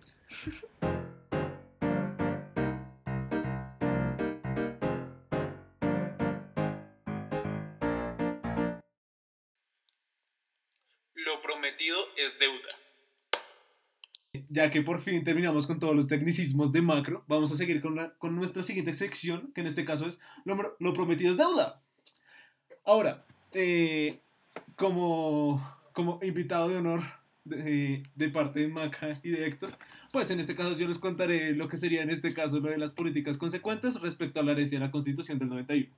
[11.14, 12.88] Lo prometido es deuda.
[14.50, 18.12] Ya que por fin terminamos con todos los tecnicismos de macro, vamos a seguir con,
[18.18, 21.80] con nuestra siguiente sección, que en este caso es lo, lo prometido es deuda.
[22.84, 24.20] Ahora, eh,
[24.76, 27.02] como, como invitado de honor
[27.44, 29.76] de, de, parte de Maca y de Héctor,
[30.12, 32.78] pues en este caso yo les contaré lo que sería en este caso lo de
[32.78, 35.94] las políticas consecuentes respecto a la herencia de la Constitución del 91.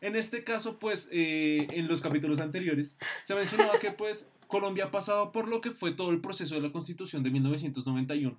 [0.00, 4.90] En este caso, pues, eh, en los capítulos anteriores, se mencionaba que, pues, Colombia ha
[4.90, 8.38] pasado por lo que fue todo el proceso de la Constitución de 1991.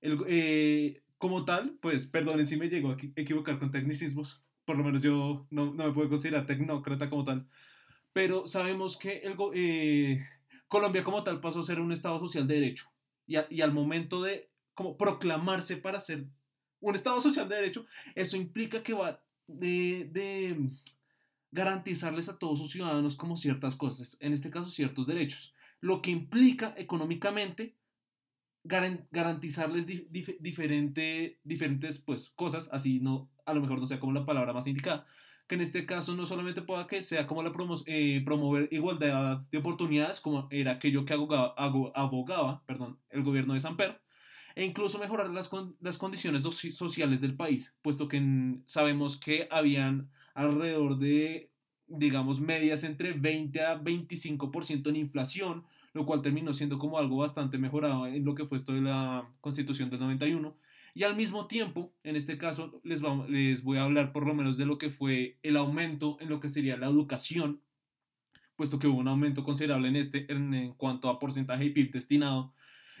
[0.00, 4.84] El, eh, como tal, pues, perdonen si me llego a equivocar con tecnicismos, por lo
[4.84, 7.48] menos yo no, no me puedo considerar tecnócrata como tal,
[8.12, 9.22] pero sabemos que
[9.54, 10.24] eh,
[10.68, 12.86] Colombia como tal pasó a ser un Estado social de derecho
[13.26, 16.26] y, al momento de como proclamarse para ser
[16.80, 20.70] un Estado social de derecho, eso implica que va de
[21.52, 26.10] garantizarles a todos sus ciudadanos como ciertas cosas, en este caso ciertos derechos, lo que
[26.10, 27.76] implica económicamente
[28.64, 34.52] garantizarles diferente, diferentes pues, cosas, así no, a lo mejor no sea como la palabra
[34.52, 35.06] más indicada,
[35.48, 39.40] que en este caso no solamente pueda que sea como la promo eh, promover igualdad
[39.50, 44.00] de oportunidades, como era aquello que abogaba, abogaba perdón, el gobierno de Samper,
[44.54, 50.98] e incluso mejorar las, las condiciones sociales del país, puesto que sabemos que habían alrededor
[50.98, 51.50] de,
[51.86, 57.58] digamos, medias entre 20 a 25% en inflación, lo cual terminó siendo como algo bastante
[57.58, 60.56] mejorado en lo que fue esto de la Constitución del 91.
[60.94, 64.34] Y al mismo tiempo, en este caso, les, vamos, les voy a hablar por lo
[64.34, 67.62] menos de lo que fue el aumento en lo que sería la educación,
[68.56, 71.92] puesto que hubo un aumento considerable en, este, en, en cuanto a porcentaje de PIB
[71.92, 72.52] destinado,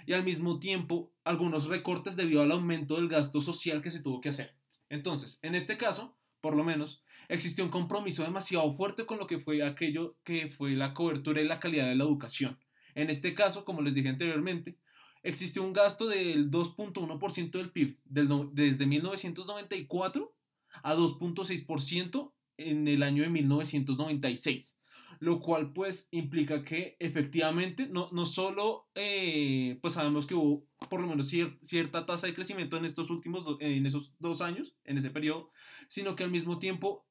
[0.06, 4.20] y al mismo tiempo algunos recortes debido al aumento del gasto social que se tuvo
[4.20, 4.54] que hacer.
[4.88, 9.38] Entonces, en este caso, por lo menos, existió un compromiso demasiado fuerte con lo que
[9.38, 12.58] fue aquello que fue la cobertura y la calidad de la educación.
[12.94, 14.76] En este caso, como les dije anteriormente,
[15.22, 20.34] existió un gasto del 2.1% del PIB desde 1994
[20.82, 24.76] a 2.6% en el año de 1996
[25.20, 31.00] lo cual pues implica que efectivamente no, no solo eh, pues sabemos que hubo por
[31.00, 35.10] lo menos cierta tasa de crecimiento en estos últimos en esos dos años, en ese
[35.10, 35.52] periodo,
[35.88, 37.06] sino que al mismo tiempo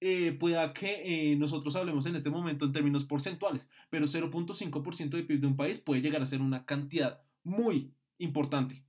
[0.00, 5.22] eh, pueda que eh, nosotros hablemos en este momento en términos porcentuales, pero 0.5% de
[5.22, 8.84] PIB de un país puede llegar a ser una cantidad muy importante.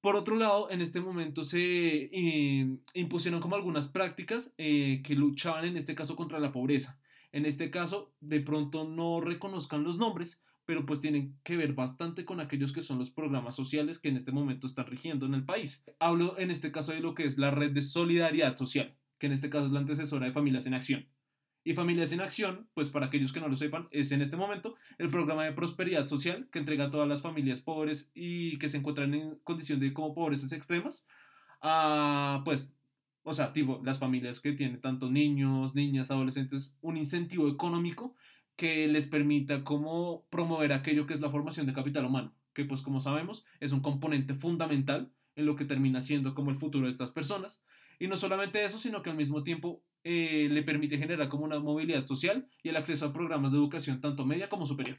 [0.00, 2.10] Por otro lado, en este momento se
[2.94, 6.98] impusieron como algunas prácticas que luchaban en este caso contra la pobreza.
[7.32, 12.24] En este caso, de pronto no reconozcan los nombres, pero pues tienen que ver bastante
[12.24, 15.44] con aquellos que son los programas sociales que en este momento están rigiendo en el
[15.44, 15.84] país.
[15.98, 19.32] Hablo en este caso de lo que es la red de solidaridad social, que en
[19.32, 21.06] este caso es la antecesora de Familias en Acción.
[21.62, 24.74] Y Familias en Acción, pues para aquellos que no lo sepan, es en este momento
[24.98, 28.78] el programa de prosperidad social que entrega a todas las familias pobres y que se
[28.78, 31.06] encuentran en condición de como pobrezas extremas
[31.60, 32.74] a pues
[33.22, 38.14] o sea, tipo, las familias que tienen tantos niños, niñas, adolescentes, un incentivo económico
[38.56, 42.82] que les permita como promover aquello que es la formación de capital humano, que pues
[42.82, 46.90] como sabemos es un componente fundamental en lo que termina siendo como el futuro de
[46.90, 47.62] estas personas.
[48.00, 51.60] Y no solamente eso, sino que al mismo tiempo eh, le permite generar como una
[51.60, 54.96] movilidad social y el acceso a programas de educación tanto media como superior.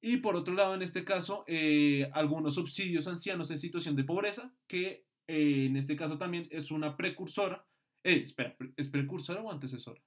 [0.00, 4.54] Y por otro lado, en este caso, eh, algunos subsidios ancianos en situación de pobreza
[4.66, 7.66] que eh, en este caso también es una precursora.
[8.02, 10.00] Espera, ¿es precursora o antecesora?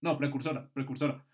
[0.00, 1.24] No, precursora, precursora.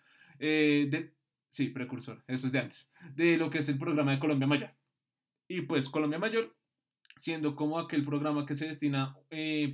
[1.49, 2.93] Sí, precursora, eso es de antes.
[3.15, 4.75] De lo que es el programa de Colombia Mayor.
[5.49, 6.55] Y pues Colombia Mayor,
[7.17, 9.17] siendo como aquel programa que se destina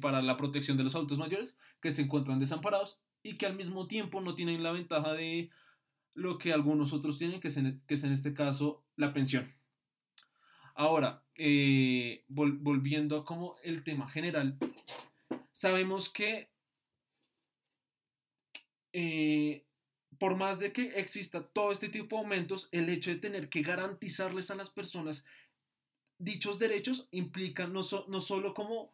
[0.01, 3.87] para la protección de los adultos mayores que se encuentran desamparados y que al mismo
[3.87, 5.51] tiempo no tienen la ventaja de
[6.15, 9.55] lo que algunos otros tienen, que es en, en este caso la pensión.
[10.75, 14.59] Ahora, eh, volviendo a como el tema general,
[15.53, 16.51] sabemos que
[18.93, 19.67] eh,
[20.19, 23.63] por más de que exista todo este tipo de aumentos, el hecho de tener que
[23.63, 25.25] garantizarles a las personas
[26.21, 28.93] dichos derechos implica no, no solo como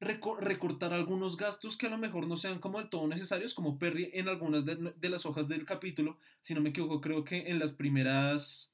[0.00, 4.10] recortar algunos gastos que a lo mejor no sean como del todo necesarios, como Perry
[4.14, 7.72] en algunas de, las hojas del capítulo, si no me equivoco, creo que en las
[7.72, 8.72] primeras,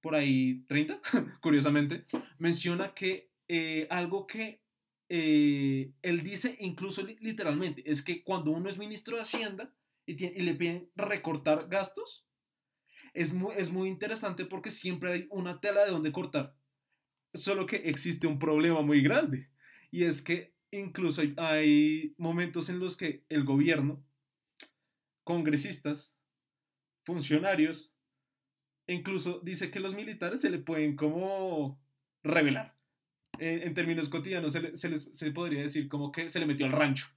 [0.00, 1.00] por ahí 30,
[1.42, 2.06] curiosamente,
[2.38, 4.62] menciona que eh, algo que
[5.10, 9.74] eh, él dice incluso literalmente, es que cuando uno es ministro de Hacienda
[10.06, 12.24] y, y le piden recortar gastos,
[13.12, 16.56] es muy, es muy interesante porque siempre hay una tela de donde cortar.
[17.34, 19.50] Solo que existe un problema muy grande.
[19.90, 24.04] Y es que incluso hay, momentos en los que el gobierno,
[25.24, 26.14] congresistas,
[27.04, 27.92] funcionarios,
[28.86, 31.80] incluso dice que los militares se le pueden como
[32.22, 32.76] revelar.
[33.38, 37.08] En, términos cotidianos se le, se, podría decir como que se le metió al rancho.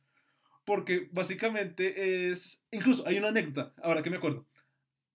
[0.65, 2.63] Porque básicamente es...
[2.71, 4.47] Incluso hay una anécdota, ahora que me acuerdo.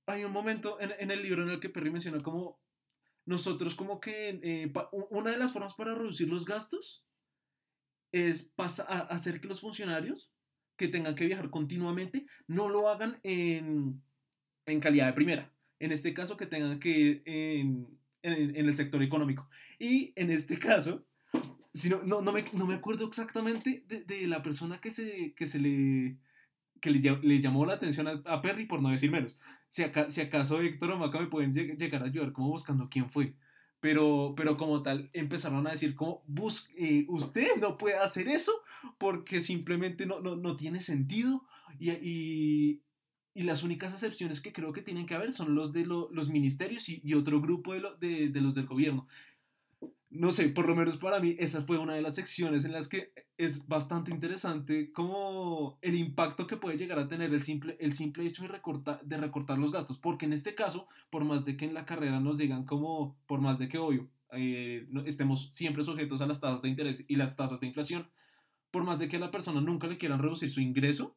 [0.07, 2.61] Hay un momento en, en el libro en el que Perry menciona como
[3.24, 4.72] nosotros como que eh,
[5.10, 7.04] una de las formas para reducir los gastos
[8.12, 8.52] es
[9.08, 10.32] hacer que los funcionarios
[10.76, 14.02] que tengan que viajar continuamente no lo hagan en,
[14.66, 15.52] en calidad de primera.
[15.78, 19.48] En este caso, que tengan que ir en, en, el sector económico.
[19.78, 21.06] Y en este caso,
[21.74, 25.34] si no, no, no, me, no me acuerdo exactamente de, de, la persona que se,
[25.34, 26.18] que se le,
[26.82, 29.38] que le, le llamó la atención a, a, Perry, por no decir menos.
[29.70, 33.34] Si, si acaso Héctor o Maca me pueden llegar a ayudar como buscando quién fue.
[33.80, 36.20] Pero, pero como tal empezaron a decir como,
[36.76, 38.52] eh, usted no puede hacer eso
[38.98, 41.44] porque simplemente no, no, no tiene sentido
[41.78, 42.82] y, y,
[43.34, 46.88] y, las únicas excepciones que creo que tienen que haber son los de los ministerios
[46.88, 49.08] y, y otro grupo de, de, de, los del gobierno
[50.12, 52.88] no sé, por lo menos para mí, esa fue una de las secciones en las
[52.88, 57.94] que es bastante interesante como el impacto que puede llegar a tener el simple, el
[57.94, 61.56] simple hecho de recortar, de recortar los gastos, porque en este caso, por más de
[61.56, 65.82] que en la carrera nos digan como, por más de que obvio, eh, estemos siempre
[65.82, 68.10] sujetos a las tasas de interés y las tasas de inflación,
[68.70, 71.16] por más de que a la persona nunca le quieran reducir su ingreso,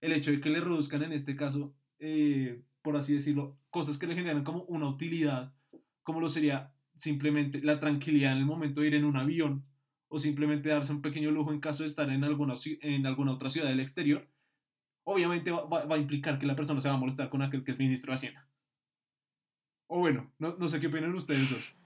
[0.00, 4.08] el hecho de que le reduzcan en este caso, eh, por así decirlo, cosas que
[4.08, 5.54] le generan como una utilidad,
[6.02, 6.71] como lo sería
[7.02, 9.66] simplemente la tranquilidad en el momento de ir en un avión
[10.06, 13.50] o simplemente darse un pequeño lujo en caso de estar en alguna, en alguna otra
[13.50, 14.28] ciudad del exterior,
[15.02, 17.78] obviamente va, a implicar que la persona se va a molestar con aquel que es
[17.78, 18.46] ministro de Hacienda.
[19.88, 21.76] O bueno, no, no sé qué opinan ustedes dos.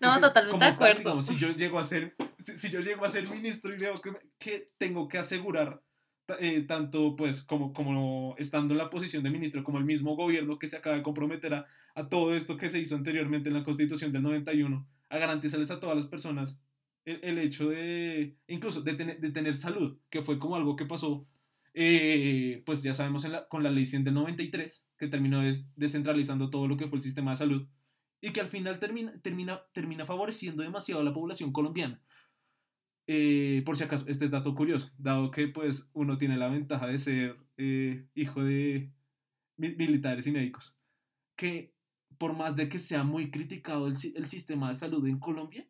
[0.00, 1.22] No, totalmente de acuerdo.
[1.22, 4.70] si yo llego a ser, si, yo llego a ser ministro y veo que, que
[4.78, 5.82] tengo que asegurar
[6.38, 10.58] eh, tanto pues como, como estando en la posición de ministro como el mismo gobierno
[10.58, 13.64] que se acaba de comprometer a, a todo esto que se hizo anteriormente en la
[13.64, 16.62] constitución del 91, a garantizarles a todas las personas
[17.04, 21.26] el, el hecho de, incluso de, de, tener salud, que fue como algo que pasó,
[21.74, 25.66] eh, pues ya sabemos en la, con la ley 100 del 93, que terminó des,
[25.76, 27.68] descentralizando todo lo que fue el sistema de salud,
[28.20, 32.00] y que al final termina, termina, termina favoreciendo demasiado a la población colombiana.
[33.08, 36.86] Eh, por si acaso, este es dato curioso, dado que pues uno tiene la ventaja
[36.86, 38.92] de ser eh, hijo de
[39.56, 40.78] militares y médicos,
[41.36, 41.74] que
[42.18, 45.66] por más de que sea muy criticado el, el sistema de salud en Colombia,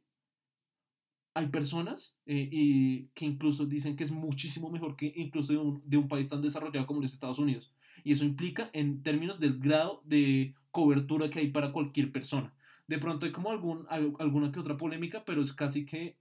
[1.35, 5.83] hay personas eh, y que incluso dicen que es muchísimo mejor que incluso de un,
[5.87, 7.73] de un, país tan desarrollado como los Estados Unidos.
[8.05, 12.55] Y eso implica en términos del grado de cobertura que hay para cualquier persona.
[12.87, 16.19] De pronto hay como algún, alguna que otra polémica, pero es casi que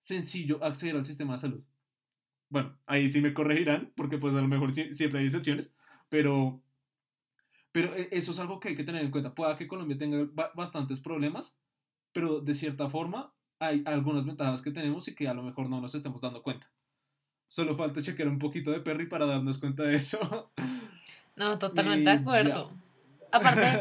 [0.00, 1.64] sencillo acceder al sistema de salud.
[2.48, 5.74] Bueno, ahí sí me corregirán, porque pues a lo mejor siempre hay excepciones,
[6.08, 6.62] pero,
[7.72, 9.34] pero e, eso es algo que hay que tener en cuenta.
[9.34, 11.56] Pueda que Colombia tenga bastantes problemas,
[12.12, 15.80] pero de cierta forma hay algunas ventajas que tenemos y que a lo mejor no
[15.80, 16.70] nos estamos dando cuenta.
[17.48, 20.50] Solo falta chequear un poquito de Perry para darnos cuenta de eso.
[21.34, 22.70] No, totalmente de acuerdo.
[23.32, 23.80] Aparte,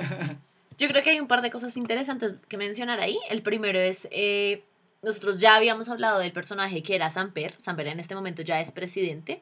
[0.77, 3.19] yo creo que hay un par de cosas interesantes que mencionar ahí.
[3.29, 4.63] El primero es eh,
[5.01, 7.55] nosotros ya habíamos hablado del personaje que era Samper.
[7.59, 9.41] Samper en este momento ya es presidente.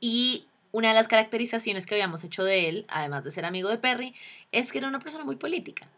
[0.00, 3.78] Y una de las caracterizaciones que habíamos hecho de él, además de ser amigo de
[3.78, 4.14] Perry,
[4.52, 5.88] es que era una persona muy política.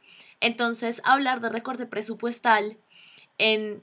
[0.41, 2.77] Entonces, hablar de recorte presupuestal
[3.39, 3.83] en...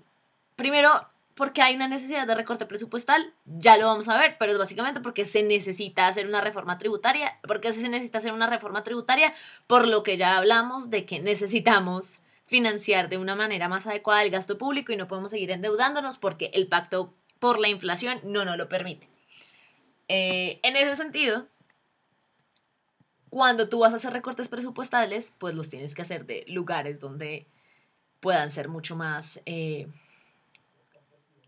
[0.56, 4.58] Primero, porque hay una necesidad de recorte presupuestal, ya lo vamos a ver, pero es
[4.58, 9.34] básicamente porque se necesita hacer una reforma tributaria, porque se necesita hacer una reforma tributaria,
[9.66, 14.32] por lo que ya hablamos de que necesitamos financiar de una manera más adecuada el
[14.32, 18.58] gasto público y no podemos seguir endeudándonos porque el pacto por la inflación no nos
[18.58, 19.08] lo permite.
[20.10, 21.48] Eh, en ese sentido,
[23.30, 27.48] cuando tú vas a hacer recortes presupuestales, pues los tienes que hacer de lugares donde
[28.20, 29.88] puedan ser mucho más eh,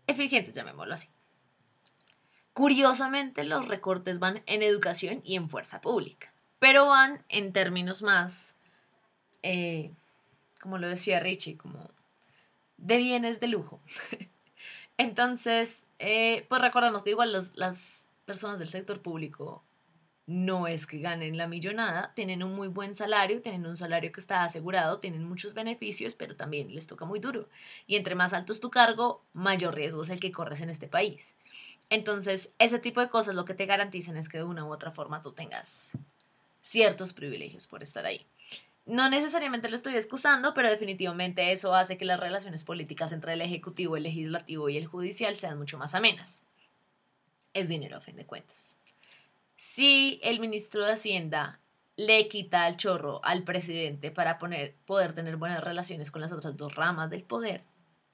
[0.06, 1.08] eficientes, llamémoslo así.
[2.54, 8.54] Curiosamente, los recortes van en educación y en fuerza pública, pero van en términos más
[9.42, 9.92] eh,
[10.60, 11.88] como lo decía Richie, como
[12.78, 13.80] de bienes de lujo.
[14.96, 19.64] Entonces, pues recordemos que igual los, las personas del sector público
[20.26, 24.20] no es que ganen la millonada, tienen un muy buen salario, tienen un salario que
[24.20, 27.48] está asegurado, tienen muchos beneficios, pero también les toca muy duro.
[27.86, 30.86] Y entre más alto es tu cargo, mayor riesgo es el que corres en este
[30.86, 31.34] país.
[31.90, 34.92] Entonces, ese tipo de cosas lo que te garantizan es que de una u otra
[34.92, 35.92] forma tú tengas
[36.62, 38.26] ciertos privilegios por estar ahí.
[38.86, 43.42] No necesariamente lo estoy excusando, pero definitivamente eso hace que las relaciones políticas entre el
[43.42, 46.44] Ejecutivo, el Legislativo y el Judicial sean mucho más amenas.
[47.54, 48.78] Es dinero a fin de cuentas.
[49.56, 51.60] Si el ministro de Hacienda
[51.96, 56.56] le quita el chorro al presidente para poner, poder tener buenas relaciones con las otras
[56.56, 57.62] dos ramas del poder,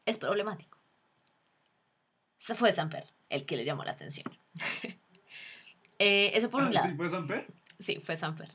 [0.05, 0.79] es problemático.
[2.37, 4.27] Se fue Samper el que le llamó la atención.
[5.99, 6.89] eh, eso por un Ah, lado.
[6.89, 7.47] ¿Sí fue Samper?
[7.79, 8.51] Sí, fue Samper.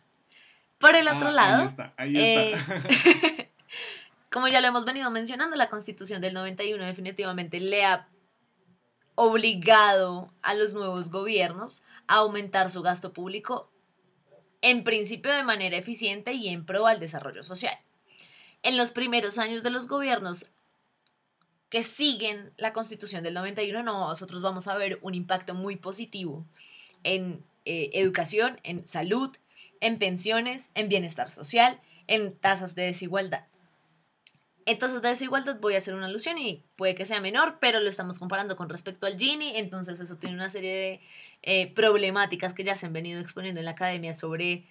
[0.77, 2.83] Por el otro Ah, lado, Ahí está, ahí eh, está.
[4.31, 8.07] como ya lo hemos venido mencionando, la constitución del 91 definitivamente le ha
[9.15, 13.69] obligado a los nuevos gobiernos a aumentar su gasto público,
[14.61, 17.77] en principio de manera eficiente y en pro al desarrollo social.
[18.63, 20.47] En los primeros años de los gobiernos
[21.69, 26.45] que siguen la constitución del 91, nosotros vamos a ver un impacto muy positivo
[27.03, 29.35] en eh, educación, en salud,
[29.79, 33.45] en pensiones, en bienestar social, en tasas de desigualdad.
[34.65, 37.79] En tasas de desigualdad voy a hacer una alusión y puede que sea menor, pero
[37.79, 41.01] lo estamos comparando con respecto al Gini, entonces eso tiene una serie de
[41.41, 44.69] eh, problemáticas que ya se han venido exponiendo en la academia sobre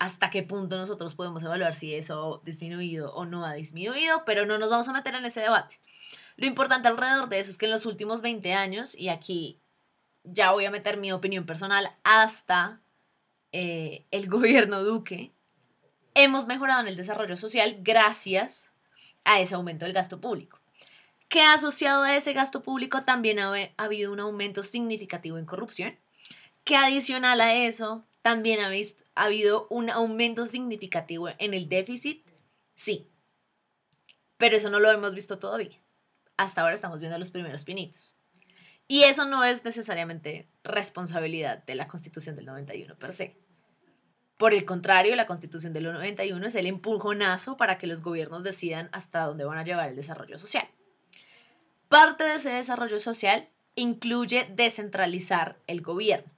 [0.00, 4.44] hasta qué punto nosotros podemos evaluar si eso ha disminuido o no ha disminuido, pero
[4.44, 5.78] no nos vamos a meter en ese debate.
[6.36, 9.60] Lo importante alrededor de eso es que en los últimos 20 años, y aquí
[10.24, 12.80] ya voy a meter mi opinión personal hasta
[13.52, 15.30] eh, el gobierno Duque,
[16.14, 18.71] hemos mejorado en el desarrollo social gracias
[19.24, 20.60] a ese aumento del gasto público.
[21.28, 25.98] Que asociado a ese gasto público también ha, ha habido un aumento significativo en corrupción.
[26.64, 28.70] Que adicional a eso también ha,
[29.14, 32.26] ha habido un aumento significativo en el déficit.
[32.76, 33.08] Sí.
[34.36, 35.78] Pero eso no lo hemos visto todavía.
[36.36, 38.16] Hasta ahora estamos viendo los primeros pinitos.
[38.88, 43.38] Y eso no es necesariamente responsabilidad de la Constitución del 91 per se.
[44.42, 48.88] Por el contrario, la Constitución del 91 es el empujonazo para que los gobiernos decidan
[48.90, 50.68] hasta dónde van a llevar el desarrollo social.
[51.88, 56.28] Parte de ese desarrollo social incluye descentralizar el gobierno.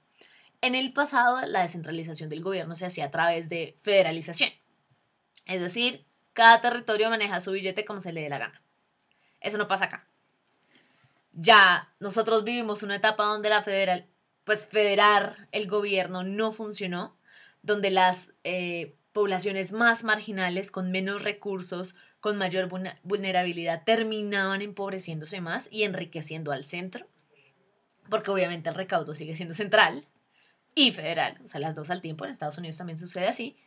[0.61, 4.51] En el pasado, la descentralización del gobierno se hacía a través de federalización.
[5.47, 8.61] Es decir, cada territorio maneja su billete como se le dé la gana.
[9.41, 10.07] Eso no pasa acá.
[11.31, 14.05] Ya nosotros vivimos una etapa donde la federal,
[14.43, 17.14] pues federar el gobierno no funcionó,
[17.65, 22.69] donde las eh, poblaciones más marginales, con menos recursos, con mayor
[23.03, 27.07] vulnerabilidad, terminaban empobreciéndose más y enriqueciendo al centro,
[28.09, 30.07] porque obviamente el recaudo sigue siendo central
[30.75, 33.57] y federal, o sea, las dos al tiempo, en Estados Unidos también sucede así.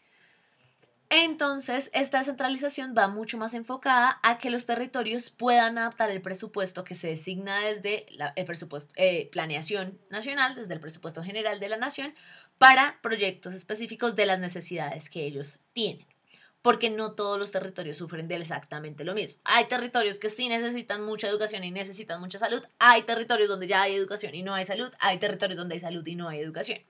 [1.10, 6.84] Entonces, esta descentralización va mucho más enfocada a que los territorios puedan adaptar el presupuesto
[6.84, 11.70] que se designa desde la el presupuesto, eh, planeación nacional, desde el presupuesto general de
[11.70, 12.14] la nación,
[12.58, 16.06] para proyectos específicos de las necesidades que ellos tienen.
[16.60, 19.38] Porque no todos los territorios sufren de exactamente lo mismo.
[19.44, 22.62] Hay territorios que sí necesitan mucha educación y necesitan mucha salud.
[22.80, 24.92] Hay territorios donde ya hay educación y no hay salud.
[24.98, 26.80] Hay territorios donde hay salud y no hay educación.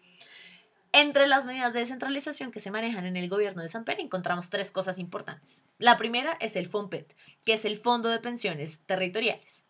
[0.93, 4.49] Entre las medidas de descentralización que se manejan en el gobierno de San Pedro encontramos
[4.49, 5.65] tres cosas importantes.
[5.77, 7.15] La primera es el FOMPET,
[7.45, 9.68] que es el Fondo de Pensiones Territoriales.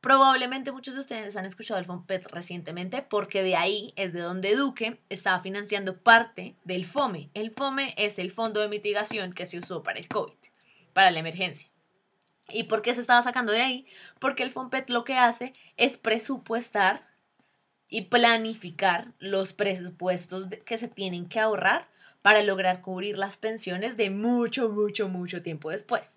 [0.00, 4.56] Probablemente muchos de ustedes han escuchado el FOMPET recientemente porque de ahí es de donde
[4.56, 7.28] Duque estaba financiando parte del FOME.
[7.34, 10.32] El FOME es el fondo de mitigación que se usó para el COVID,
[10.94, 11.68] para la emergencia.
[12.48, 13.86] ¿Y por qué se estaba sacando de ahí?
[14.18, 17.06] Porque el FOMPET lo que hace es presupuestar
[17.88, 21.88] y planificar los presupuestos que se tienen que ahorrar
[22.22, 26.14] para lograr cubrir las pensiones de mucho, mucho, mucho tiempo después.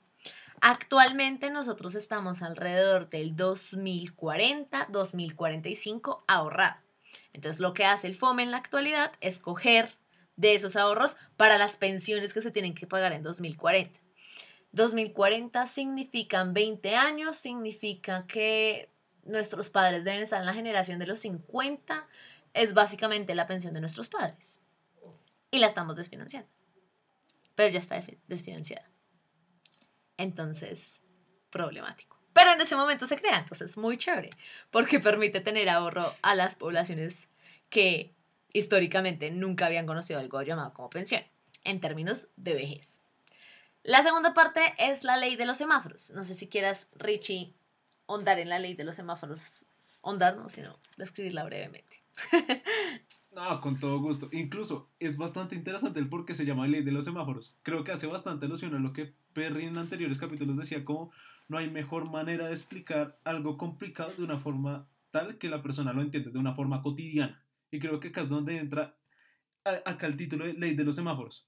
[0.66, 6.80] Actualmente nosotros estamos alrededor del 2040, 2045 ahorrado.
[7.34, 9.98] Entonces lo que hace el FOME en la actualidad es coger
[10.38, 14.00] de esos ahorros para las pensiones que se tienen que pagar en 2040.
[14.72, 18.90] 2040 significan 20 años, significa que
[19.26, 22.08] nuestros padres deben estar en la generación de los 50,
[22.54, 24.62] es básicamente la pensión de nuestros padres.
[25.52, 26.48] Y la estamos desfinanciando.
[27.54, 28.93] Pero ya está desfinanciada.
[30.24, 31.02] Entonces,
[31.50, 32.18] problemático.
[32.32, 34.30] Pero en ese momento se crea, entonces muy chévere,
[34.72, 37.28] porque permite tener ahorro a las poblaciones
[37.70, 38.16] que
[38.54, 41.24] históricamente nunca habían conocido algo llamado como pensión,
[41.66, 43.02] en términos de vejez.
[43.84, 46.12] La segunda parte es la ley de los semáforos.
[46.12, 47.54] No sé si quieras, Richie,
[48.06, 49.66] hondar en la ley de los semáforos.
[50.00, 52.02] Hondar, no, sino describirla brevemente.
[53.36, 54.30] No, con todo gusto.
[54.32, 57.56] Incluso es bastante interesante el por qué se llama ley de los semáforos.
[57.64, 60.84] Creo que hace bastante alusión a lo que Perry en anteriores capítulos decía,
[61.48, 65.94] no hay mejor manera de explicar algo complicado de una forma tal que la persona
[65.94, 67.44] lo entiende, de una forma cotidiana.
[67.70, 68.98] Y creo que acá es donde entra
[69.64, 71.48] acá el título de ley de los semáforos.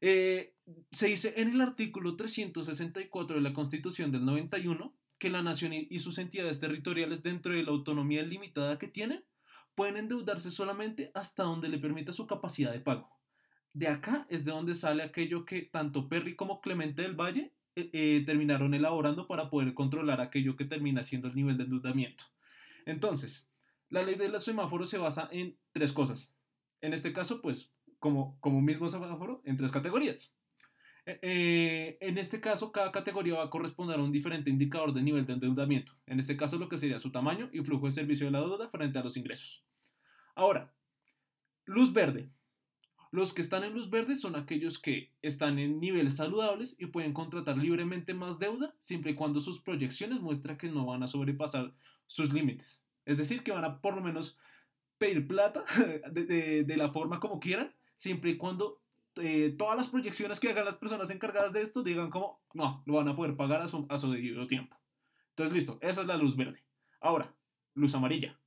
[0.00, 0.54] Eh,
[0.92, 5.98] se dice en el artículo 364 de la Constitución del 91 que la nación y
[6.00, 9.24] sus entidades territoriales dentro de la autonomía limitada que tienen
[9.74, 13.13] pueden endeudarse solamente hasta donde le permita su capacidad de pago.
[13.74, 17.90] De acá es de donde sale aquello que tanto Perry como Clemente del Valle eh,
[17.92, 22.24] eh, terminaron elaborando para poder controlar aquello que termina siendo el nivel de endeudamiento.
[22.86, 23.48] Entonces,
[23.90, 26.32] la ley de los semáforos se basa en tres cosas.
[26.80, 30.32] En este caso, pues, como, como mismo semáforo, en tres categorías.
[31.06, 35.26] Eh, en este caso, cada categoría va a corresponder a un diferente indicador de nivel
[35.26, 35.94] de endeudamiento.
[36.06, 38.68] En este caso, lo que sería su tamaño y flujo de servicio de la deuda
[38.68, 39.64] frente a los ingresos.
[40.36, 40.72] Ahora,
[41.64, 42.30] luz verde.
[43.14, 47.12] Los que están en luz verde son aquellos que están en niveles saludables y pueden
[47.12, 51.72] contratar libremente más deuda siempre y cuando sus proyecciones muestran que no van a sobrepasar
[52.08, 52.84] sus límites.
[53.04, 54.36] Es decir, que van a por lo menos
[54.98, 55.64] pedir plata
[56.10, 58.82] de, la forma como quieran, siempre y cuando
[59.14, 62.94] eh, todas las proyecciones que hagan las personas encargadas de esto digan como, no, lo
[62.94, 64.76] van a poder pagar a su, a su debido tiempo.
[65.28, 66.64] Entonces, listo, esa es la luz verde.
[67.00, 67.32] Ahora,
[67.74, 68.40] luz amarilla.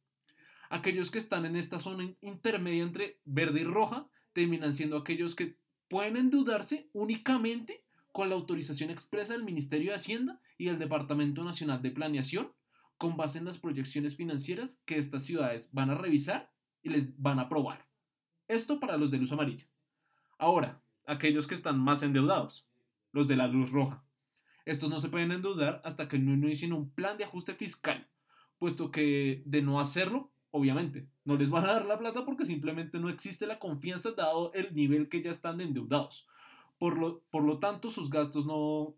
[0.70, 5.58] Aquellos que están en esta zona intermedia entre verde y roja terminan siendo aquellos que
[5.88, 11.82] pueden endeudarse únicamente con la autorización expresa del Ministerio de Hacienda y del Departamento Nacional
[11.82, 12.54] de Planeación
[13.00, 17.40] con base en las proyecciones financieras que estas ciudades van a revisar y les van
[17.40, 17.88] a aprobar.
[18.48, 19.66] Esto para los de luz amarilla.
[20.38, 22.70] Ahora, aquellos que están más endeudados,
[23.14, 24.06] los de la luz roja.
[24.66, 28.08] Estos no se pueden endeudar hasta que no inicien un plan de ajuste fiscal,
[28.60, 33.00] puesto que de no hacerlo, obviamente, no les van a dar la plata porque simplemente
[33.00, 36.28] no existe la confianza dado el nivel que ya están endeudados.
[36.78, 38.96] Por lo, por lo tanto, sus gastos no,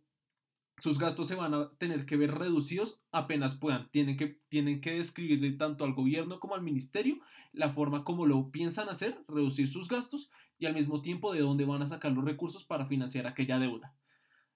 [0.80, 3.90] sus gastos se van a tener que ver reducidos apenas puedan.
[3.92, 7.20] Tienen que, tienen que describirle tanto al gobierno como al ministerio
[7.52, 11.66] la forma como lo piensan hacer, reducir sus gastos y al mismo tiempo de dónde
[11.66, 13.94] van a sacar los recursos para financiar aquella deuda.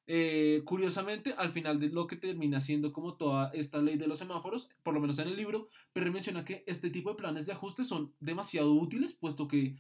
[0.06, 4.20] Eh, curiosamente, al final de lo que termina siendo como toda esta ley de los
[4.20, 7.54] semáforos, por lo menos en el libro, Perry menciona que este tipo de planes de
[7.54, 9.78] ajuste son demasiado útiles, puesto que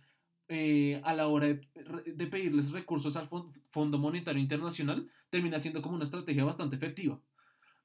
[0.50, 3.28] eh, a la hora de, pedirles recursos al
[3.70, 7.20] Fondo Monetario Internacional, termina siendo como una estrategia bastante efectiva.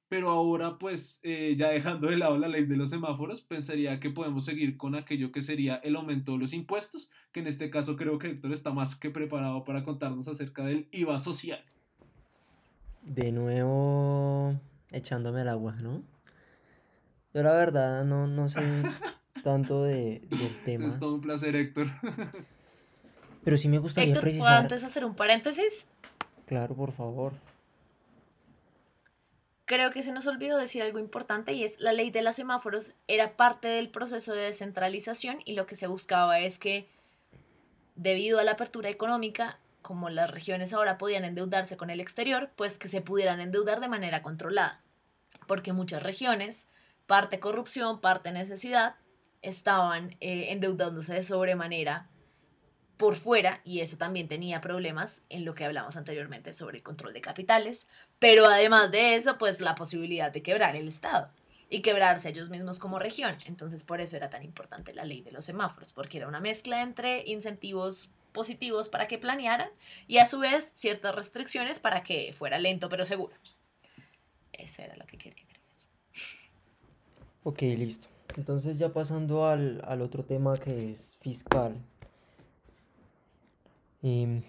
[0.08, 4.10] Pero ahora, pues, eh, ya dejando de lado la ley de los semáforos, pensaría que
[4.10, 7.96] podemos seguir con aquello que sería el aumento de los impuestos, que en este caso
[7.96, 11.64] creo que Héctor está más que preparado para contarnos acerca del IVA social.
[13.02, 14.54] De nuevo,
[14.92, 16.02] echándome el agua, ¿no?
[17.34, 18.60] Yo la verdad no, no sé
[19.44, 20.86] tanto de, del tema.
[20.86, 21.88] Es todo un placer, Héctor.
[23.44, 25.88] Pero sí me gustaría Héctor, ¿puedo antes hacer un paréntesis?
[26.46, 27.32] Claro, por favor.
[29.64, 32.92] Creo que se nos olvidó decir algo importante y es la ley de los semáforos
[33.06, 36.88] era parte del proceso de descentralización y lo que se buscaba es que
[37.94, 42.76] debido a la apertura económica, como las regiones ahora podían endeudarse con el exterior, pues
[42.76, 44.82] que se pudieran endeudar de manera controlada,
[45.46, 46.68] porque muchas regiones,
[47.06, 48.96] parte corrupción, parte necesidad,
[49.40, 52.10] estaban eh, endeudándose de sobremanera
[52.98, 57.14] por fuera y eso también tenía problemas en lo que hablamos anteriormente sobre el control
[57.14, 61.30] de capitales, pero además de eso, pues la posibilidad de quebrar el Estado
[61.70, 63.34] y quebrarse ellos mismos como región.
[63.46, 66.82] Entonces por eso era tan importante la ley de los semáforos, porque era una mezcla
[66.82, 69.70] entre incentivos positivos para que planearan
[70.06, 73.34] y a su vez ciertas restricciones para que fuera lento pero seguro.
[74.52, 75.44] Eso era lo que quería
[77.44, 78.08] Ok, listo.
[78.36, 81.76] Entonces ya pasando al, al otro tema que es fiscal.
[84.02, 84.42] Em,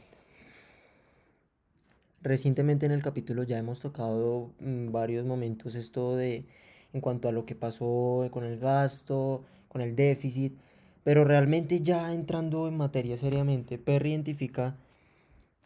[2.21, 6.45] recientemente en el capítulo ya hemos tocado mm, varios momentos esto de
[6.93, 10.57] en cuanto a lo que pasó con el gasto, con el déficit,
[11.03, 14.77] pero realmente ya entrando en materia seriamente, Perry identifica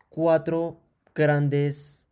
[0.10, 0.80] cuatro
[1.16, 2.06] grandes,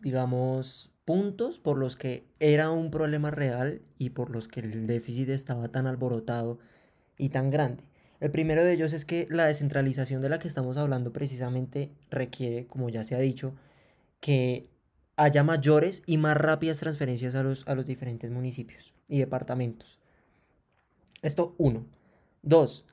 [0.00, 5.28] digamos, puntos por los que era un problema real y por los que el déficit
[5.28, 6.58] estaba tan alborotado
[7.18, 7.84] y tan grande.
[8.20, 12.66] El primero de ellos es que la descentralización de la que estamos hablando precisamente requiere,
[12.66, 13.54] como ya se ha dicho,
[14.20, 14.70] que
[15.16, 19.98] haya mayores y más rápidas transferencias a los, a los diferentes municipios y departamentos.
[21.22, 21.84] Esto uno.
[22.44, 22.84] Dos,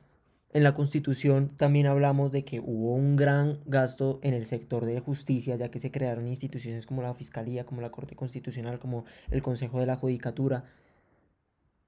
[0.53, 4.99] En la Constitución también hablamos de que hubo un gran gasto en el sector de
[4.99, 9.41] justicia, ya que se crearon instituciones como la Fiscalía, como la Corte Constitucional, como el
[9.41, 10.65] Consejo de la Judicatura,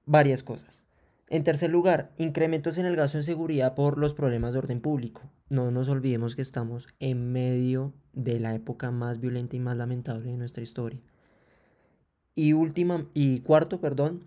[0.06, 0.86] varias cosas.
[1.28, 5.22] En tercer lugar, incrementos en el gasto en seguridad por los problemas de orden público.
[5.48, 10.30] No nos olvidemos que estamos en medio de la época más violenta y más lamentable
[10.30, 11.00] de nuestra historia.
[12.34, 14.24] Y última, y cuarto, perdón,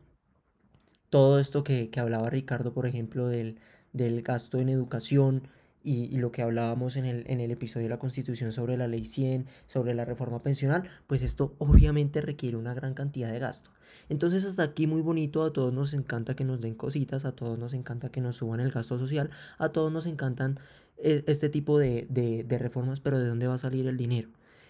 [1.10, 3.60] todo esto que, que hablaba Ricardo, por ejemplo, del,
[3.93, 5.47] del gasto en educación
[5.84, 9.05] y, lo que hablábamos en el, en el episodio de la Constitución sobre la Ley
[9.05, 13.72] 100, sobre la reforma pensional, pues esto obviamente requiere una gran cantidad de gasto.
[14.10, 17.58] Entonces hasta aquí muy bonito, a todos nos encanta que nos den cositas, a todos
[17.58, 20.60] nos encanta que nos suban el gasto social, a todos nos encantan
[20.97, 24.30] eh, este tipo de, de, de reformas, pero ¿de dónde va a salir el dinero?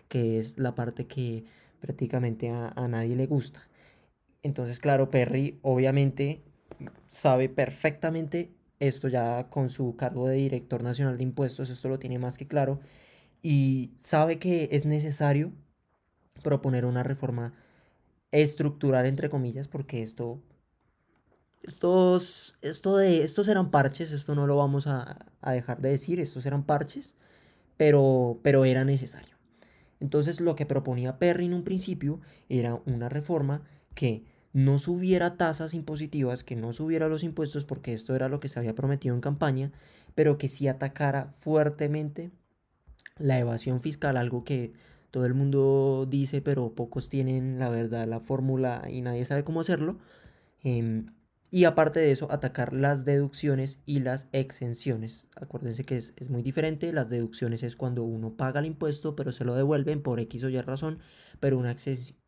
[0.10, 1.46] Que es la parte que
[1.80, 3.62] prácticamente a, a nadie le gusta.
[4.44, 6.44] Entonces, claro, Perry obviamente
[7.08, 12.20] sabe perfectamente esto ya con su cargo de director nacional de impuestos, esto lo tiene
[12.20, 12.80] más que claro,
[13.42, 15.52] y sabe que es necesario
[16.44, 17.54] proponer una reforma
[18.32, 20.42] estructural, entre comillas, porque esto,
[21.64, 26.20] estos, esto de, estos eran parches, esto no lo vamos a, a dejar de decir,
[26.20, 27.16] estos eran parches,
[27.78, 29.36] pero, pero era necesario.
[30.00, 33.64] Entonces lo que proponía Perry en un principio era una reforma
[33.98, 34.24] que
[34.54, 38.60] no subiera tasas impositivas, que no subiera los impuestos, porque esto era lo que se
[38.60, 39.72] había prometido en campaña,
[40.14, 42.30] pero que sí atacara fuertemente
[43.18, 44.72] la evasión fiscal, algo que
[45.10, 49.62] todo el mundo dice, pero pocos tienen la verdad, la fórmula y nadie sabe cómo
[49.62, 49.98] hacerlo.
[50.64, 51.06] Eh,
[51.50, 55.30] y aparte de eso, atacar las deducciones y las exenciones.
[55.36, 56.92] Acuérdense que es, es, muy diferente.
[56.92, 60.50] Las deducciones es cuando uno paga el impuesto, pero se lo devuelven por X o
[60.50, 61.00] Y razón.
[61.40, 61.74] Pero una,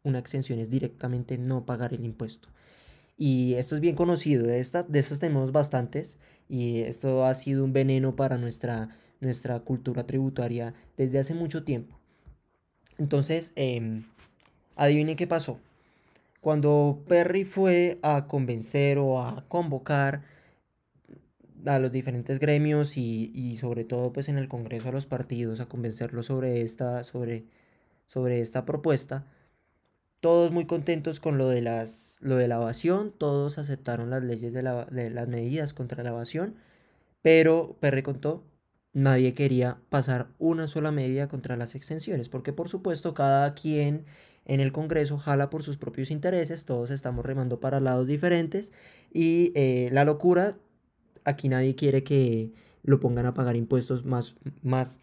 [0.03, 2.47] una exención es directamente no pagar el impuesto.
[3.17, 4.47] Y esto es bien conocido.
[4.47, 6.17] De estas, de estas tenemos bastantes.
[6.47, 8.87] Y esto ha sido un veneno para nuestra,
[9.19, 11.99] nuestra cultura tributaria desde hace mucho tiempo.
[12.97, 14.01] Entonces, eh,
[14.77, 15.59] adivinen qué pasó
[16.41, 20.23] cuando Perry fue a convencer o a convocar
[21.65, 25.59] a los diferentes gremios y, y, sobre todo pues en el Congreso a los partidos
[25.59, 27.45] a convencerlos sobre esta, sobre,
[28.07, 29.25] sobre esta propuesta,
[30.21, 34.53] todos muy contentos con lo de, las, lo de la evasión, todos aceptaron las leyes
[34.53, 36.55] de, la, de las medidas contra la evasión,
[37.21, 38.43] pero Perry contó,
[38.93, 44.05] nadie quería pasar una sola medida contra las exenciones, porque por supuesto cada quien
[44.49, 48.71] en el Congreso jala por sus propios intereses, todos estamos remando para lados diferentes
[49.13, 50.57] y eh, la locura,
[51.23, 55.01] aquí nadie quiere que lo pongan a pagar impuestos más, más,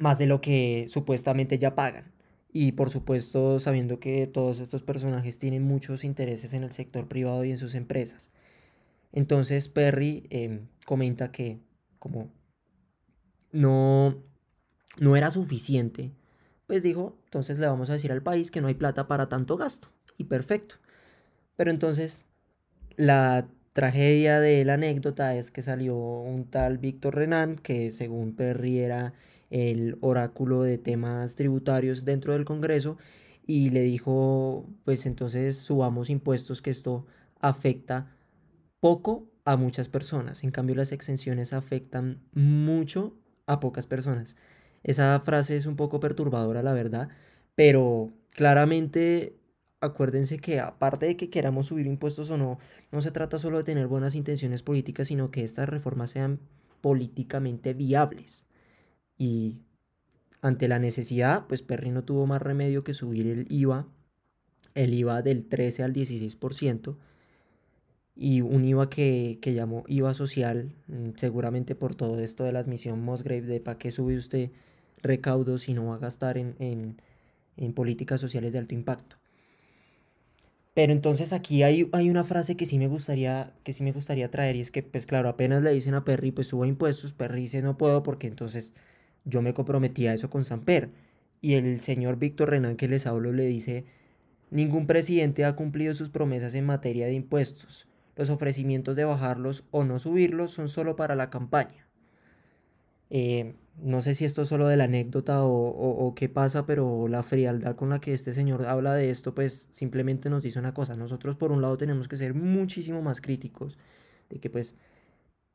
[0.00, 2.10] más de lo que supuestamente ya pagan.
[2.52, 7.44] Y por supuesto sabiendo que todos estos personajes tienen muchos intereses en el sector privado
[7.44, 8.32] y en sus empresas.
[9.12, 11.60] Entonces Perry eh, comenta que
[12.00, 12.32] como
[13.52, 14.16] no,
[14.98, 16.10] no era suficiente
[16.70, 19.56] pues dijo, entonces le vamos a decir al país que no hay plata para tanto
[19.56, 19.86] gasto.
[20.18, 20.74] Y perfecto.
[21.54, 22.26] Pero entonces
[22.96, 28.80] la tragedia de la anécdota es que salió un tal Víctor Renan, que según Perry
[28.80, 29.14] era
[29.48, 32.98] el oráculo de temas tributarios dentro del Congreso,
[33.46, 37.06] y le dijo, pues entonces subamos impuestos, que esto
[37.38, 38.12] afecta
[38.80, 40.42] poco a muchas personas.
[40.42, 43.14] En cambio, las exenciones afectan mucho
[43.46, 44.34] a pocas personas.
[44.82, 47.08] Esa frase es un poco perturbadora, la verdad,
[47.54, 49.36] pero claramente
[49.80, 52.58] acuérdense que aparte de que queramos subir impuestos o no,
[52.92, 56.38] no se trata solo de tener buenas intenciones políticas, sino que estas reformas sean
[56.80, 58.46] políticamente viables.
[59.16, 59.58] Y
[60.42, 63.86] ante la necesidad, pues Perry no tuvo más remedio que subir el IVA,
[64.74, 66.96] el IVA del 13 al 16%,
[68.16, 72.58] y un IVA que, que llamó IVA social, mm, seguramente por todo esto de la
[72.58, 74.50] admisión Musgrave, de para qué sube usted
[75.02, 77.00] recaudos y no va a gastar en, en,
[77.56, 79.16] en políticas sociales de alto impacto.
[80.74, 84.30] Pero entonces aquí hay, hay, una frase que sí me gustaría que sí me gustaría
[84.30, 87.42] traer y es que pues claro, apenas le dicen a Perry pues suba impuestos, Perry
[87.42, 88.72] dice no puedo porque entonces
[89.24, 90.90] yo me comprometí a eso con Samper.
[91.42, 93.84] Y el señor Víctor Renan que les hablo le dice
[94.50, 97.86] ningún presidente ha cumplido sus promesas en materia de impuestos.
[98.16, 101.88] Los ofrecimientos de bajarlos o no subirlos son solo para la campaña.
[103.10, 107.08] Eh, no sé si esto es solo de la anécdota o, o, qué pasa, pero
[107.08, 110.74] la frialdad con la que este señor habla de esto, pues simplemente nos dice una
[110.74, 110.94] cosa.
[110.94, 113.78] Nosotros por un lado tenemos que ser muchísimo más críticos
[114.30, 114.76] de que pues,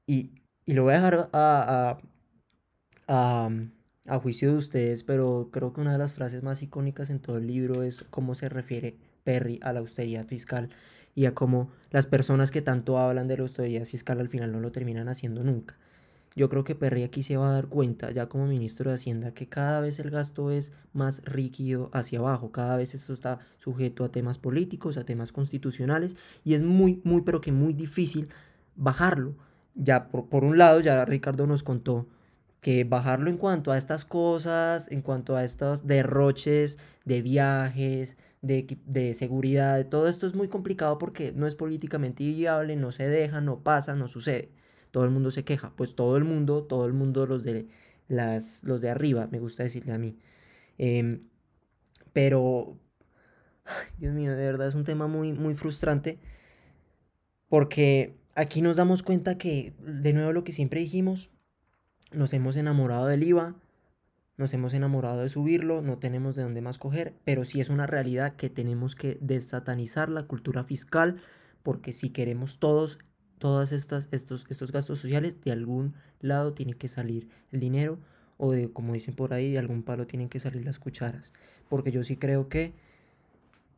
[0.08, 0.32] y,
[0.66, 2.00] y lo voy a dejar a,
[3.08, 3.50] a, a,
[4.08, 7.38] a, juicio de ustedes, pero creo que una de las frases más icónicas en todo
[7.38, 10.70] el libro es cómo se refiere Perry a la austeridad fiscal.
[11.16, 14.60] y a cómo las personas que tanto hablan de la austeridad fiscal al final no
[14.60, 15.78] lo terminan haciendo nunca.
[16.36, 19.34] Yo creo que Perry aquí se va a dar cuenta, ya como ministro de Hacienda,
[19.34, 24.04] que cada vez el gasto es más rígido hacia abajo, cada vez esto está sujeto
[24.04, 28.28] a temas políticos, a temas constitucionales, y es muy, muy, pero que muy difícil
[28.76, 29.36] bajarlo.
[29.76, 32.08] Ya por, por un lado, ya Ricardo nos contó
[32.60, 38.78] que bajarlo en cuanto a estas cosas, en cuanto a estos derroches de viajes, de,
[38.86, 43.40] de, seguridad, todo esto es muy complicado porque no es políticamente viable, no se deja,
[43.42, 44.52] no pasa, no sucede
[44.96, 45.74] todo el mundo se queja.
[45.76, 47.68] Pues todo el mundo, todo el mundo, los de,
[48.08, 50.18] las, los de arriba, me gusta decirle a mí.
[50.78, 51.28] Em,
[52.14, 52.78] pero,
[53.98, 56.18] Dios mío, de verdad es un tema muy, muy frustrante.
[57.50, 61.30] Porque aquí nos damos cuenta que, de nuevo, lo que siempre dijimos,
[62.14, 63.54] nos hemos enamorado del IVA,
[64.38, 67.86] nos hemos enamorado de subirlo, no tenemos de dónde más coger, pero sí es una
[67.86, 71.22] realidad que tenemos que desatanizar la cultura fiscal,
[71.64, 72.98] porque si queremos todos
[73.72, 78.00] estas estos estos gastos sociales de algún lado tiene que salir el dinero
[78.38, 81.34] o de como dicen por ahí de algún palo tienen que salir las cucharas.
[81.70, 82.74] Porque yo sí creo que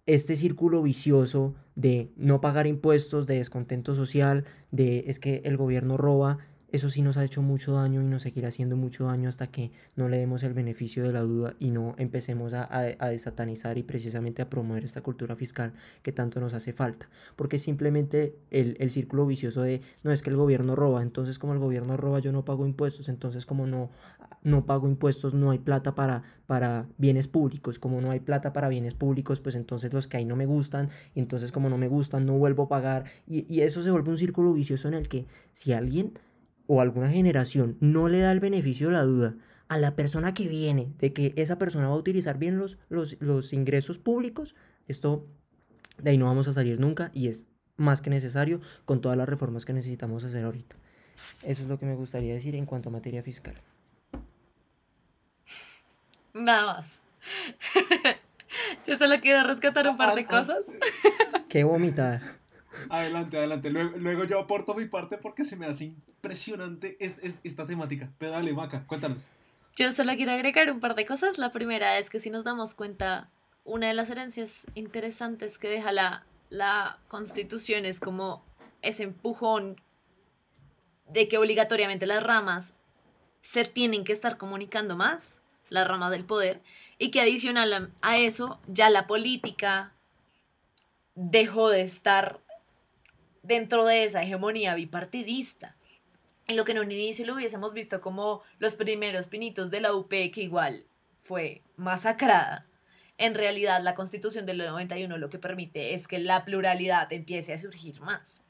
[0.06, 5.98] este círculo vicioso de no pagar impuestos, de descontento social, de es que el gobierno
[5.98, 6.40] roba,
[6.70, 9.72] eso sí nos ha hecho mucho daño y nos seguirá haciendo mucho daño hasta que
[9.96, 13.84] no le demos el beneficio de la duda y no empecemos a, a, desatanizar y
[13.84, 17.10] precisamente a promover esta cultura fiscal que tanto nos hace falta.
[17.38, 21.54] Porque simplemente el, el círculo vicioso de no es que el gobierno roba, entonces como
[21.54, 23.90] el gobierno roba yo no pago impuestos, entonces como no,
[24.44, 28.68] no pago impuestos no hay plata para, para bienes públicos, como no hay plata para
[28.68, 32.26] bienes públicos, pues entonces los que ahí no me gustan, entonces como no me gustan
[32.26, 35.26] no vuelvo a pagar y, y eso se vuelve un círculo vicioso en el que
[35.52, 36.14] si alguien
[36.68, 39.36] o alguna generación no le da el beneficio de la duda
[39.68, 43.54] a la persona que viene de que esa persona va a utilizar bien los, los,
[43.54, 44.56] ingresos públicos,
[44.88, 45.26] esto
[45.98, 49.28] de ahí no vamos a salir nunca y es más que necesario con todas las
[49.28, 50.76] reformas que necesitamos hacer ahorita.
[51.44, 53.56] Eso es lo que me gustaría decir en cuanto a materia fiscal.
[56.34, 57.04] Nada más.
[58.88, 60.60] Yo solo quiero rescatar un par de cosas.
[61.50, 62.38] Qué vomitada.
[62.90, 63.70] Adelante, adelante.
[63.70, 68.12] Luego, yo aporto mi parte porque se me hace impresionante esta temática.
[68.18, 69.26] Pero dale, Maca, cuéntanos.
[69.76, 71.38] Yo solo quiero agregar un par de cosas.
[71.38, 73.30] La primera es que si nos damos cuenta,
[73.64, 78.44] una de las herencias interesantes que deja la, la constitución es como
[78.82, 79.80] ese empujón
[81.10, 82.76] de que obligatoriamente las ramas
[83.42, 86.62] se tienen que estar comunicando más, las ramas del poder,
[86.98, 89.94] y que adicional a eso ya la política
[91.16, 92.40] dejó de estar
[93.48, 95.76] dentro de esa hegemonía bipartidista.
[96.48, 99.94] En lo que en un inicio lo hubiésemos visto como los primeros pinitos de la
[99.94, 100.86] UP, que igual
[101.18, 102.68] fue masacrada.
[103.18, 107.58] En realidad, la constitución del 91 lo que permite es que la pluralidad empiece a
[107.58, 108.44] surgir más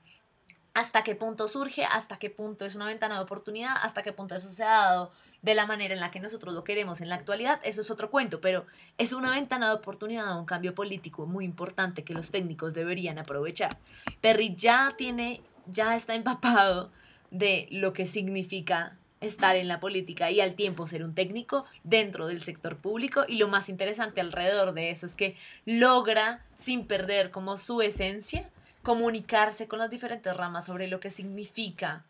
[0.78, 4.36] hasta qué punto surge, hasta qué punto es una ventana de oportunidad, hasta qué punto
[4.36, 5.12] eso se ha dado
[5.42, 8.12] de la manera en la que nosotros lo queremos en la actualidad, eso es otro
[8.12, 8.64] cuento, pero
[9.00, 13.76] es una ventana de oportunidad, un cambio político muy importante que los técnicos deberían aprovechar.
[14.22, 16.92] Perry ya tiene, ya está empapado
[17.32, 22.28] de lo que significa estar en la política y al tiempo ser un técnico dentro
[22.28, 27.32] del sector público y lo más interesante alrededor de eso es que logra sin perder
[27.32, 28.52] como su esencia
[28.88, 32.06] comunicarse con las diferentes ramas sobre lo que significa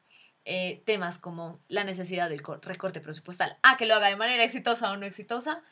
[0.46, 3.58] eh, temas como la necesidad del recorte presupuestal.
[3.64, 5.64] A que lo haga de manera exitosa o no exitosa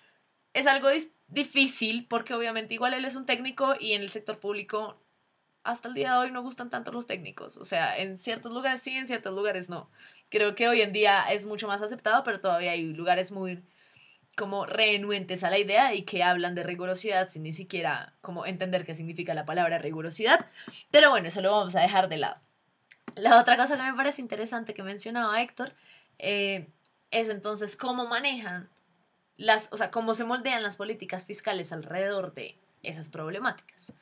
[0.53, 0.87] es algo
[1.27, 4.99] difícil porque obviamente igual él es un técnico y en el sector público
[5.63, 7.57] hasta el día de hoy no gustan tanto los técnicos.
[7.57, 9.91] O sea, en ciertos lugares sí, en ciertos lugares no.
[10.29, 13.63] Creo que hoy en día es mucho más aceptado, pero todavía hay lugares muy
[14.35, 18.85] como renuentes a la idea y que hablan de rigurosidad sin ni siquiera como entender
[18.85, 20.45] qué significa la palabra rigurosidad.
[20.91, 22.37] Pero bueno, eso lo vamos a dejar de lado.
[23.15, 25.73] La otra cosa que me parece interesante que mencionaba Héctor
[26.19, 26.67] eh,
[27.11, 28.69] es entonces cómo manejan
[29.37, 33.93] las, o sea, cómo se moldean las políticas fiscales alrededor de esas problemáticas.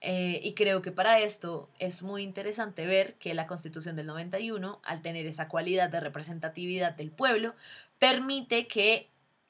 [0.00, 4.80] Eh, y creo que para esto es muy interesante ver que la Constitución del 91,
[4.84, 7.54] al tener esa cualidad de representatividad del pueblo,
[7.98, 9.08] permite que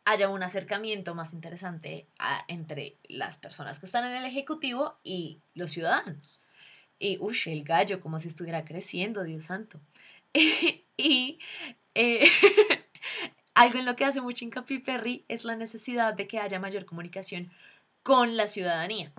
[0.08, 2.08] haya un acercamiento más interesante
[2.46, 6.40] entre las personas que están en el Ejecutivo y los ciudadanos.
[6.98, 9.82] Y, uff, el gallo, como si estuviera creciendo, Dios santo.
[10.96, 11.38] y
[11.94, 12.24] eh,
[13.54, 16.86] algo en lo que hace mucho hincapié Perry es la necesidad de que haya mayor
[16.86, 17.50] comunicación
[18.02, 19.12] con la ciudadanía.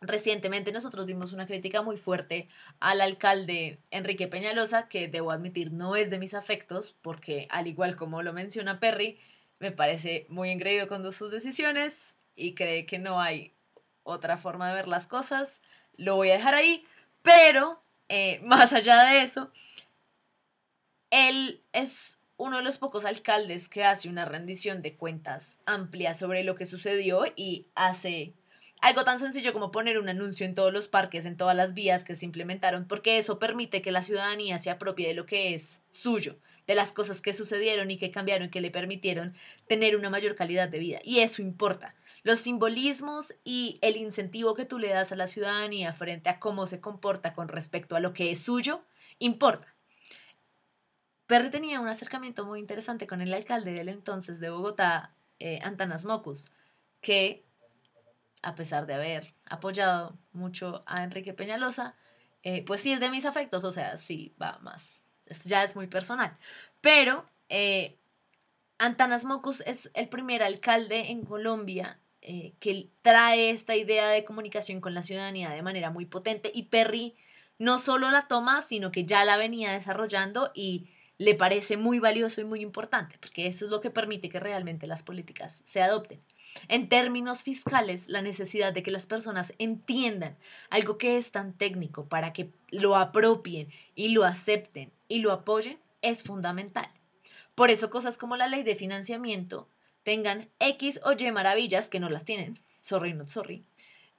[0.00, 2.46] Recientemente nosotros vimos una crítica muy fuerte
[2.78, 7.96] al alcalde Enrique Peñalosa, que debo admitir no es de mis afectos, porque al igual
[7.96, 9.18] como lo menciona Perry,
[9.62, 13.54] me parece muy engreído con sus decisiones y cree que no hay
[14.02, 15.62] otra forma de ver las cosas.
[15.96, 16.84] Lo voy a dejar ahí,
[17.22, 19.52] Pero, eh, más allá de eso,
[21.10, 26.42] él es uno de los pocos alcaldes que hace una rendición de cuentas amplia sobre
[26.42, 28.34] lo que sucedió y hace
[28.80, 32.04] algo tan sencillo como poner un anuncio en todos los parques, en todas las vías
[32.04, 35.82] que se implementaron, porque eso permite que la ciudadanía se apropie de lo que es
[35.90, 36.36] suyo,
[36.72, 39.34] de las cosas que sucedieron y que cambiaron, que le permitieron
[39.68, 41.00] tener una mayor calidad de vida.
[41.04, 41.94] Y eso importa.
[42.22, 46.66] Los simbolismos y el incentivo que tú le das a la ciudadanía frente a cómo
[46.66, 48.84] se comporta con respecto a lo que es suyo,
[49.18, 49.74] importa.
[51.26, 56.06] Perry tenía un acercamiento muy interesante con el alcalde del entonces de Bogotá, eh, Antanas
[56.06, 56.50] Mocus,
[57.00, 57.44] que
[58.42, 61.96] a pesar de haber apoyado mucho a Enrique Peñalosa,
[62.42, 65.02] eh, pues sí es de mis afectos, o sea, sí va más,
[65.32, 66.36] esto ya es muy personal,
[66.80, 67.96] pero eh,
[68.78, 74.80] Antanas Mocus es el primer alcalde en Colombia eh, que trae esta idea de comunicación
[74.80, 77.16] con la ciudadanía de manera muy potente y Perry
[77.58, 82.40] no solo la toma, sino que ya la venía desarrollando y le parece muy valioso
[82.40, 86.20] y muy importante, porque eso es lo que permite que realmente las políticas se adopten.
[86.68, 90.36] En términos fiscales, la necesidad de que las personas entiendan
[90.70, 95.78] algo que es tan técnico para que lo apropien y lo acepten y lo apoyen
[96.02, 96.90] es fundamental.
[97.54, 99.68] Por eso cosas como la ley de financiamiento
[100.02, 103.64] tengan X o Y maravillas, que no las tienen, sorry, not sorry,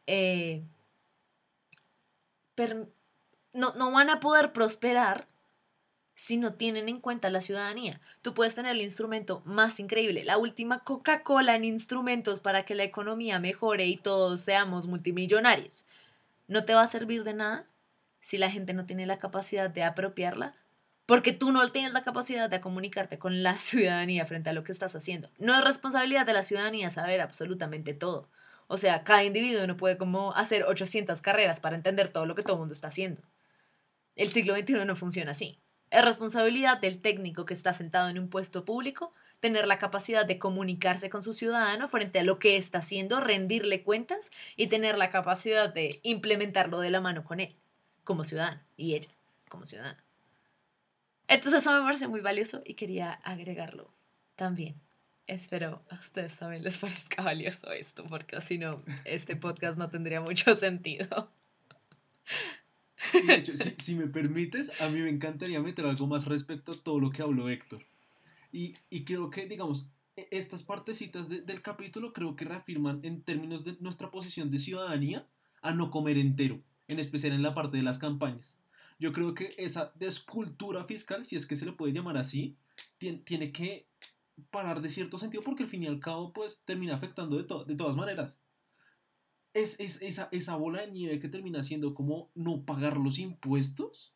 [0.08, 0.64] eh,
[3.54, 5.28] no, no van a poder prosperar
[6.24, 8.00] si no tienen en cuenta la ciudadanía.
[8.22, 12.86] Tú puedes tener el instrumento más increíble, la última Coca-Cola en instrumentos para que la
[12.86, 15.86] economía mejore y todos seamos multimillonarios.
[16.48, 17.66] No te va a servir de nada
[18.22, 20.56] si la gente no tiene la capacidad de apropiarla,
[21.06, 24.72] porque tú no tienes la capacidad de comunicarte con la ciudadanía frente a lo que
[24.72, 25.30] estás haciendo.
[25.40, 28.30] No es responsabilidad de la ciudadanía saber absolutamente todo.
[28.68, 32.44] O sea, cada individuo no puede como hacer 800 carreras para entender todo lo que
[32.44, 33.22] todo el mundo está haciendo.
[34.16, 35.60] El siglo XXI no funciona así.
[35.94, 40.40] Es responsabilidad del técnico que está sentado en un puesto público tener la capacidad de
[40.40, 45.12] comunicarse con su ciudadano frente a lo que está haciendo, rendirle cuentas y tener la
[45.12, 47.56] capacidad de implementarlo de la mano con él,
[48.04, 49.12] como ciudadano, y ella,
[49.50, 50.04] como ciudadana.
[51.28, 53.94] Entonces eso me parece muy valioso y quería agregarlo
[54.36, 54.82] también.
[55.28, 60.22] Espero a ustedes también les parezca valioso esto, porque si no, este podcast no tendría
[60.22, 61.30] mucho sentido.
[63.12, 67.00] De hecho, si, me permites, a mí me encantaría meter algo más respecto a todo
[67.00, 67.84] lo que habló Héctor.
[68.52, 69.86] Y, y creo que, digamos,
[70.16, 75.28] e, estas partecitas del capítulo creo que reafirman en términos de nuestra posición de ciudadanía
[75.62, 78.58] a no comer entero, en especial en la parte de las campañas.
[79.00, 82.56] Yo creo que esa descultura fiscal, si es que se le puede llamar así,
[82.98, 83.88] tiene, tiene que
[84.50, 87.76] parar de cierto sentido porque al fin y al cabo pues termina afectando de, de
[87.76, 88.40] todas maneras
[89.54, 94.14] es, esa, bola de nieve que termina siendo como no pagar los impuestos,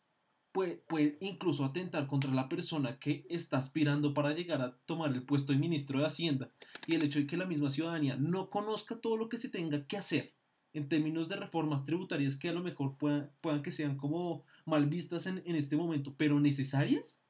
[0.51, 5.53] puede, incluso atentar contra la persona que está aspirando para llegar a tomar el puesto
[5.53, 6.51] de ministro de Hacienda.
[6.87, 9.85] Y el hecho de que la misma ciudadanía no conozca todo lo que se tenga
[9.85, 10.33] que hacer
[10.73, 14.87] en términos de reformas tributarias que a lo mejor puedan, puedan que sean como mal
[14.87, 17.21] vistas en, en este momento, pero necesarias,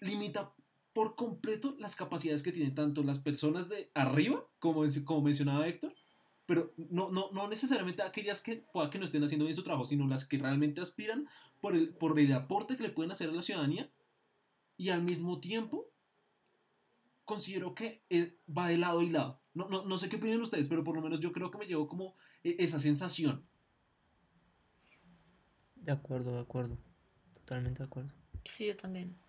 [0.00, 0.54] limita
[0.96, 5.94] por completo las capacidades que tienen tanto las personas de arriba, como, como mencionaba Héctor,
[6.46, 9.84] pero no, no, no necesariamente aquellas que pueda que no estén haciendo bien su trabajo,
[9.84, 11.28] sino las que realmente aspiran
[11.60, 13.90] por el, por el aporte que le pueden hacer a la ciudadanía
[14.78, 15.86] y al mismo tiempo
[17.26, 19.42] considero que eh, va de lado y lado.
[19.52, 21.66] No, no, no sé qué opinan ustedes, pero por lo menos yo creo que me
[21.66, 23.46] llevo como eh, esa sensación.
[25.74, 26.78] De acuerdo, de acuerdo.
[27.34, 28.14] Totalmente de acuerdo.
[28.46, 29.25] Sí, yo también.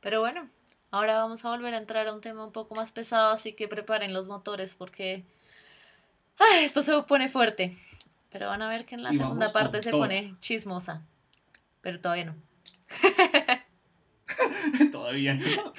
[0.00, 0.48] Pero bueno,
[0.90, 3.68] ahora vamos a volver a entrar a un tema un poco más pesado, así que
[3.68, 5.24] preparen los motores porque
[6.60, 7.76] esto se pone fuerte.
[8.30, 11.02] Pero van a ver que en la segunda parte se pone chismosa.
[11.80, 12.36] Pero todavía no.
[14.92, 15.72] todavía no.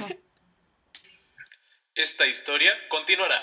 [1.94, 3.42] Esta historia continuará.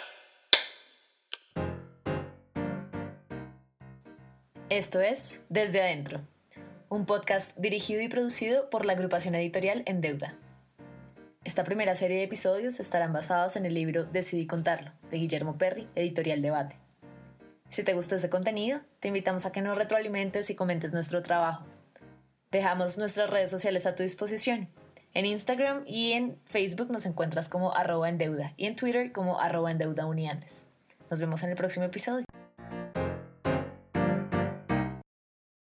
[4.69, 6.23] Esto es Desde Adentro,
[6.89, 10.37] un podcast dirigido y producido por la agrupación editorial En Deuda.
[11.47, 15.87] Esta primera serie de episodios estarán basados en el libro Decidí contarlo, de Guillermo Perry,
[15.95, 16.75] editorial Debate.
[17.69, 21.65] Si te gustó este contenido, te invitamos a que nos retroalimentes y comentes nuestro trabajo.
[22.51, 24.69] Dejamos nuestras redes sociales a tu disposición.
[25.15, 29.39] En Instagram y en Facebook nos encuentras como arroba en deuda y en Twitter como
[29.39, 30.05] arroba en deuda.
[30.05, 32.26] Nos vemos en el próximo episodio.